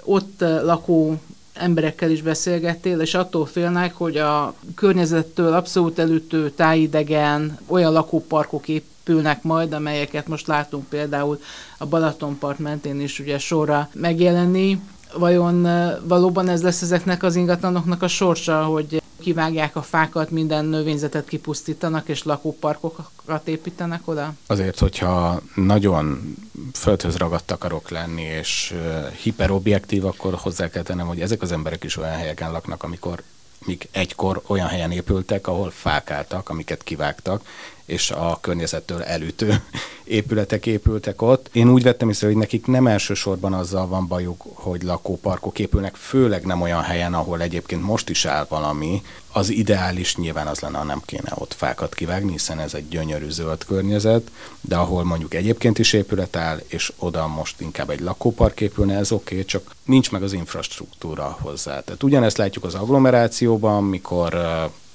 Ott 0.03 0.39
lakó 0.39 1.19
emberekkel 1.53 2.11
is 2.11 2.21
beszélgettél, 2.21 2.99
és 2.99 3.13
attól 3.13 3.45
félnek, 3.45 3.93
hogy 3.93 4.17
a 4.17 4.53
környezettől 4.75 5.53
abszolút 5.53 5.99
elütő 5.99 6.49
tájidegen 6.49 7.59
olyan 7.67 7.91
lakóparkok 7.93 8.67
épp 8.67 8.88
épülnek 8.99 9.43
majd, 9.43 9.73
amelyeket 9.73 10.27
most 10.27 10.47
látunk 10.47 10.85
például 10.89 11.41
a 11.77 11.85
Balatonpart 11.85 12.59
mentén 12.59 13.01
is 13.01 13.19
ugye 13.19 13.37
sorra 13.37 13.89
megjelenni. 13.93 14.81
Vajon 15.17 15.67
valóban 16.07 16.49
ez 16.49 16.63
lesz 16.63 16.81
ezeknek 16.81 17.23
az 17.23 17.35
ingatlanoknak 17.35 18.01
a 18.01 18.07
sorsa, 18.07 18.63
hogy 18.63 19.01
kivágják 19.19 19.75
a 19.75 19.81
fákat, 19.81 20.29
minden 20.29 20.65
növényzetet 20.65 21.27
kipusztítanak, 21.27 22.07
és 22.07 22.23
lakóparkokat 22.23 23.47
építenek 23.47 24.01
oda? 24.05 24.33
Azért, 24.47 24.79
hogyha 24.79 25.41
nagyon 25.55 26.35
földhöz 26.73 27.15
ragadt 27.17 27.51
akarok 27.51 27.89
lenni, 27.89 28.21
és 28.21 28.75
hiperobjektív, 29.21 30.05
akkor 30.05 30.33
hozzá 30.33 30.69
kell 30.69 30.83
tennem, 30.83 31.07
hogy 31.07 31.21
ezek 31.21 31.41
az 31.41 31.51
emberek 31.51 31.83
is 31.83 31.97
olyan 31.97 32.15
helyeken 32.15 32.51
laknak, 32.51 32.83
amikor 32.83 33.23
mik 33.65 33.87
egykor 33.91 34.41
olyan 34.47 34.67
helyen 34.67 34.91
épültek, 34.91 35.47
ahol 35.47 35.71
fák 35.71 36.11
álltak, 36.11 36.49
amiket 36.49 36.83
kivágtak, 36.83 37.41
és 37.89 38.11
a 38.11 38.37
környezettől 38.41 39.03
elütő 39.03 39.61
épületek 40.03 40.65
épültek 40.65 41.21
ott. 41.21 41.49
Én 41.51 41.69
úgy 41.69 41.83
vettem 41.83 42.09
észre, 42.09 42.27
hogy 42.27 42.35
nekik 42.35 42.65
nem 42.65 42.87
elsősorban 42.87 43.53
azzal 43.53 43.87
van 43.87 44.07
bajuk, 44.07 44.43
hogy 44.53 44.83
lakóparkok 44.83 45.59
épülnek, 45.59 45.95
főleg 45.95 46.45
nem 46.45 46.61
olyan 46.61 46.81
helyen, 46.81 47.13
ahol 47.13 47.41
egyébként 47.41 47.81
most 47.81 48.09
is 48.09 48.25
áll 48.25 48.45
valami. 48.49 49.01
Az 49.31 49.49
ideális 49.49 50.15
nyilván 50.15 50.47
az 50.47 50.59
lenne, 50.59 50.77
ha 50.77 50.83
nem 50.83 51.01
kéne 51.05 51.31
ott 51.33 51.53
fákat 51.53 51.95
kivágni, 51.95 52.31
hiszen 52.31 52.59
ez 52.59 52.73
egy 52.73 52.87
gyönyörű 52.89 53.29
zöld 53.29 53.65
környezet, 53.65 54.31
de 54.61 54.75
ahol 54.75 55.03
mondjuk 55.03 55.33
egyébként 55.33 55.79
is 55.79 55.93
épület 55.93 56.35
áll, 56.35 56.61
és 56.67 56.93
oda 56.97 57.27
most 57.27 57.61
inkább 57.61 57.89
egy 57.89 57.99
lakópark 57.99 58.61
épülne, 58.61 58.97
ez 58.97 59.11
oké, 59.11 59.33
okay, 59.33 59.45
csak 59.45 59.75
nincs 59.85 60.11
meg 60.11 60.23
az 60.23 60.33
infrastruktúra 60.33 61.37
hozzá. 61.41 61.79
Tehát 61.79 62.03
ugyanezt 62.03 62.37
látjuk 62.37 62.63
az 62.63 62.75
agglomerációban, 62.75 63.83
mikor 63.83 64.37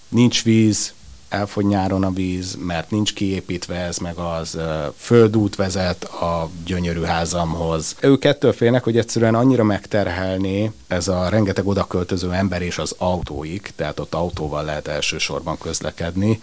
nincs 0.09 0.44
víz, 0.44 0.92
elfogy 1.34 1.66
nyáron 1.66 2.04
a 2.04 2.10
víz, 2.10 2.56
mert 2.60 2.90
nincs 2.90 3.14
kiépítve 3.14 3.76
ez, 3.76 3.98
meg 3.98 4.16
az 4.16 4.58
földút 4.96 5.56
vezet 5.56 6.04
a 6.04 6.50
gyönyörű 6.64 7.02
házamhoz. 7.02 7.96
Ők 8.00 8.24
ettől 8.24 8.52
félnek, 8.52 8.84
hogy 8.84 8.98
egyszerűen 8.98 9.34
annyira 9.34 9.64
megterhelni 9.64 10.72
ez 10.88 11.08
a 11.08 11.28
rengeteg 11.28 11.66
odaköltöző 11.66 12.32
ember 12.32 12.62
és 12.62 12.78
az 12.78 12.94
autóik, 12.98 13.72
tehát 13.76 14.00
ott 14.00 14.14
autóval 14.14 14.64
lehet 14.64 14.88
elsősorban 14.88 15.58
közlekedni, 15.58 16.40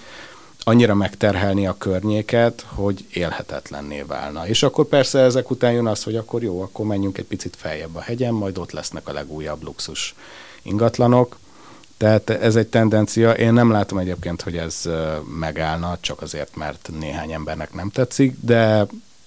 annyira 0.63 0.95
megterhelni 0.95 1.67
a 1.67 1.77
környéket, 1.77 2.65
hogy 2.73 3.05
élhetetlenné 3.13 4.01
válna. 4.01 4.47
És 4.47 4.63
akkor 4.63 4.85
persze 4.85 5.19
ezek 5.19 5.51
után 5.51 5.71
jön 5.71 5.87
az, 5.87 6.03
hogy 6.03 6.15
akkor 6.15 6.43
jó, 6.43 6.61
akkor 6.61 6.85
menjünk 6.85 7.17
egy 7.17 7.25
picit 7.25 7.55
feljebb 7.55 7.95
a 7.95 8.01
hegyen, 8.01 8.33
majd 8.33 8.57
ott 8.57 8.71
lesznek 8.71 9.07
a 9.07 9.13
legújabb 9.13 9.63
luxus 9.63 10.15
ingatlanok. 10.61 11.37
Tehát 12.01 12.29
ez 12.29 12.55
egy 12.55 12.67
tendencia. 12.67 13.31
Én 13.31 13.53
nem 13.53 13.71
látom 13.71 13.97
egyébként, 13.97 14.41
hogy 14.41 14.57
ez 14.57 14.89
megállna, 15.39 15.97
csak 15.99 16.21
azért, 16.21 16.55
mert 16.55 16.89
néhány 16.99 17.31
embernek 17.31 17.73
nem 17.73 17.89
tetszik, 17.89 18.35
de 18.39 18.85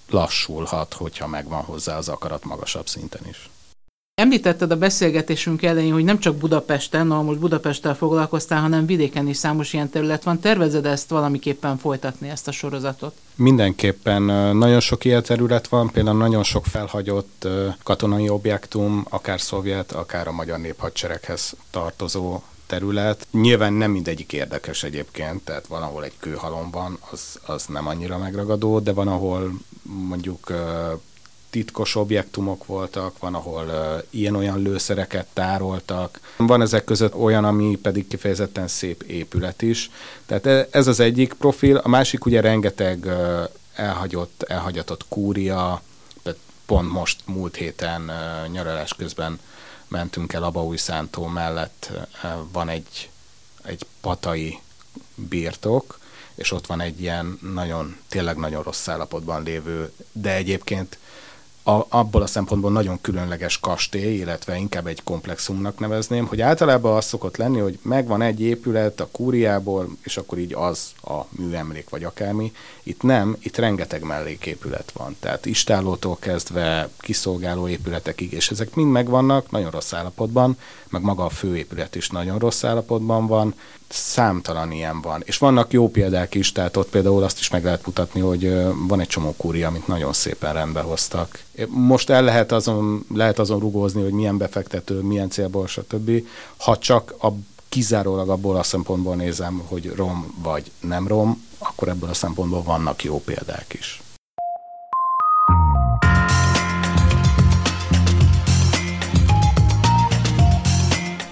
lassulhat, 0.09 0.93
hogyha 0.93 1.27
megvan 1.27 1.61
hozzá 1.61 1.97
az 1.97 2.09
akarat 2.09 2.45
magasabb 2.45 2.87
szinten 2.87 3.21
is. 3.29 3.49
Említetted 4.21 4.71
a 4.71 4.77
beszélgetésünk 4.77 5.63
elején, 5.63 5.93
hogy 5.93 6.03
nem 6.03 6.19
csak 6.19 6.35
Budapesten, 6.35 7.07
na 7.07 7.21
most 7.21 7.39
Budapesttel 7.39 7.95
foglalkoztál, 7.95 8.61
hanem 8.61 8.85
vidéken 8.85 9.27
is 9.27 9.37
számos 9.37 9.73
ilyen 9.73 9.89
terület 9.89 10.23
van. 10.23 10.39
Tervezed 10.39 10.85
ezt 10.85 11.09
valamiképpen 11.09 11.77
folytatni, 11.77 12.29
ezt 12.29 12.47
a 12.47 12.51
sorozatot? 12.51 13.15
Mindenképpen 13.35 14.21
nagyon 14.55 14.79
sok 14.79 15.05
ilyen 15.05 15.23
terület 15.23 15.67
van, 15.67 15.89
például 15.91 16.17
nagyon 16.17 16.43
sok 16.43 16.65
felhagyott 16.65 17.47
katonai 17.83 18.29
objektum, 18.29 19.05
akár 19.09 19.41
szovjet, 19.41 19.91
akár 19.91 20.27
a 20.27 20.31
magyar 20.31 20.59
néphadsereghez 20.59 21.53
tartozó 21.71 22.41
terület. 22.75 23.27
Nyilván 23.31 23.73
nem 23.73 23.91
mindegyik 23.91 24.33
érdekes 24.33 24.83
egyébként, 24.83 25.43
tehát 25.43 25.67
van, 25.67 25.81
ahol 25.81 26.03
egy 26.03 26.13
kőhalom 26.19 26.71
van, 26.71 26.97
az, 27.11 27.39
az 27.45 27.65
nem 27.65 27.87
annyira 27.87 28.17
megragadó, 28.17 28.79
de 28.79 28.93
van, 28.93 29.07
ahol 29.07 29.51
mondjuk 29.83 30.53
titkos 31.49 31.95
objektumok 31.95 32.65
voltak, 32.65 33.19
van, 33.19 33.35
ahol 33.35 33.71
ilyen-olyan 34.09 34.61
lőszereket 34.61 35.27
tároltak. 35.33 36.19
Van 36.37 36.61
ezek 36.61 36.83
között 36.83 37.15
olyan, 37.15 37.45
ami 37.45 37.79
pedig 37.81 38.07
kifejezetten 38.07 38.67
szép 38.67 39.03
épület 39.03 39.61
is. 39.61 39.91
Tehát 40.25 40.45
e, 40.45 40.67
ez 40.71 40.87
az 40.87 40.99
egyik 40.99 41.33
profil, 41.33 41.77
a 41.77 41.87
másik 41.87 42.25
ugye 42.25 42.41
rengeteg 42.41 43.07
elhagyott, 43.75 44.43
elhagyatott 44.47 45.05
kúria, 45.09 45.81
pont 46.65 46.91
most 46.91 47.19
múlt 47.25 47.55
héten 47.55 48.11
nyaralás 48.51 48.93
közben 48.93 49.39
mentünk 49.87 50.33
el 50.33 50.43
Abaújszántó 50.43 51.25
mellett, 51.25 51.91
van 52.51 52.69
egy, 52.69 53.09
egy 53.63 53.85
patai 54.01 54.59
birtok, 55.15 55.99
és 56.35 56.51
ott 56.51 56.65
van 56.65 56.81
egy 56.81 57.01
ilyen 57.01 57.39
nagyon, 57.41 57.97
tényleg 58.07 58.37
nagyon 58.37 58.63
rossz 58.63 58.87
állapotban 58.87 59.43
lévő, 59.43 59.91
de 60.11 60.35
egyébként 60.35 60.97
a, 61.67 61.85
abból 61.89 62.21
a 62.21 62.27
szempontból 62.27 62.71
nagyon 62.71 63.01
különleges 63.01 63.59
kastély, 63.59 64.17
illetve 64.17 64.57
inkább 64.57 64.87
egy 64.87 65.03
komplexumnak 65.03 65.79
nevezném, 65.79 66.25
hogy 66.25 66.41
általában 66.41 66.95
az 66.95 67.05
szokott 67.05 67.37
lenni, 67.37 67.59
hogy 67.59 67.79
megvan 67.81 68.21
egy 68.21 68.41
épület 68.41 68.99
a 68.99 69.07
kúriából, 69.11 69.97
és 70.03 70.17
akkor 70.17 70.37
így 70.37 70.53
az 70.53 70.91
a 71.03 71.21
műemlék, 71.29 71.89
vagy 71.89 72.03
akármi. 72.03 72.51
Itt 72.83 73.01
nem, 73.01 73.35
itt 73.39 73.57
rengeteg 73.57 74.03
melléképület 74.03 74.91
van. 74.91 75.15
Tehát 75.19 75.45
istálótól 75.45 76.17
kezdve 76.19 76.89
kiszolgáló 76.99 77.67
épületekig, 77.67 78.31
és 78.31 78.49
ezek 78.49 78.75
mind 78.75 78.91
megvannak, 78.91 79.51
nagyon 79.51 79.71
rossz 79.71 79.93
állapotban, 79.93 80.57
meg 80.89 81.01
maga 81.01 81.25
a 81.25 81.29
főépület 81.29 81.95
is 81.95 82.09
nagyon 82.09 82.39
rossz 82.39 82.63
állapotban 82.63 83.27
van, 83.27 83.53
számtalan 83.87 84.71
ilyen 84.71 85.01
van. 85.01 85.21
És 85.25 85.37
vannak 85.37 85.73
jó 85.73 85.89
példák 85.89 86.35
is, 86.35 86.51
tehát 86.51 86.77
ott 86.77 86.89
például 86.89 87.23
azt 87.23 87.39
is 87.39 87.49
meg 87.49 87.63
lehet 87.63 87.85
mutatni, 87.85 88.19
hogy 88.19 88.53
van 88.87 88.99
egy 88.99 89.07
csomó 89.07 89.33
kúria, 89.37 89.67
amit 89.67 89.87
nagyon 89.87 90.13
szépen 90.13 90.53
rendbe 90.53 90.81
hoztak. 90.81 91.43
Most 91.67 92.09
el 92.09 92.23
lehet 92.23 92.51
azon, 92.51 93.05
lehet 93.13 93.39
azon 93.39 93.59
rugózni, 93.59 94.01
hogy 94.01 94.11
milyen 94.11 94.37
befektető, 94.37 94.99
milyen 95.01 95.29
célból, 95.29 95.67
stb. 95.67 96.11
Ha 96.57 96.77
csak 96.77 97.13
a 97.21 97.27
kizárólag 97.69 98.29
abból 98.29 98.55
a 98.55 98.63
szempontból 98.63 99.15
nézem, 99.15 99.61
hogy 99.67 99.93
rom 99.95 100.35
vagy 100.43 100.71
nem 100.79 101.07
rom, 101.07 101.45
akkor 101.57 101.87
ebből 101.87 102.09
a 102.09 102.13
szempontból 102.13 102.63
vannak 102.63 103.03
jó 103.03 103.21
példák 103.21 103.73
is. 103.73 104.01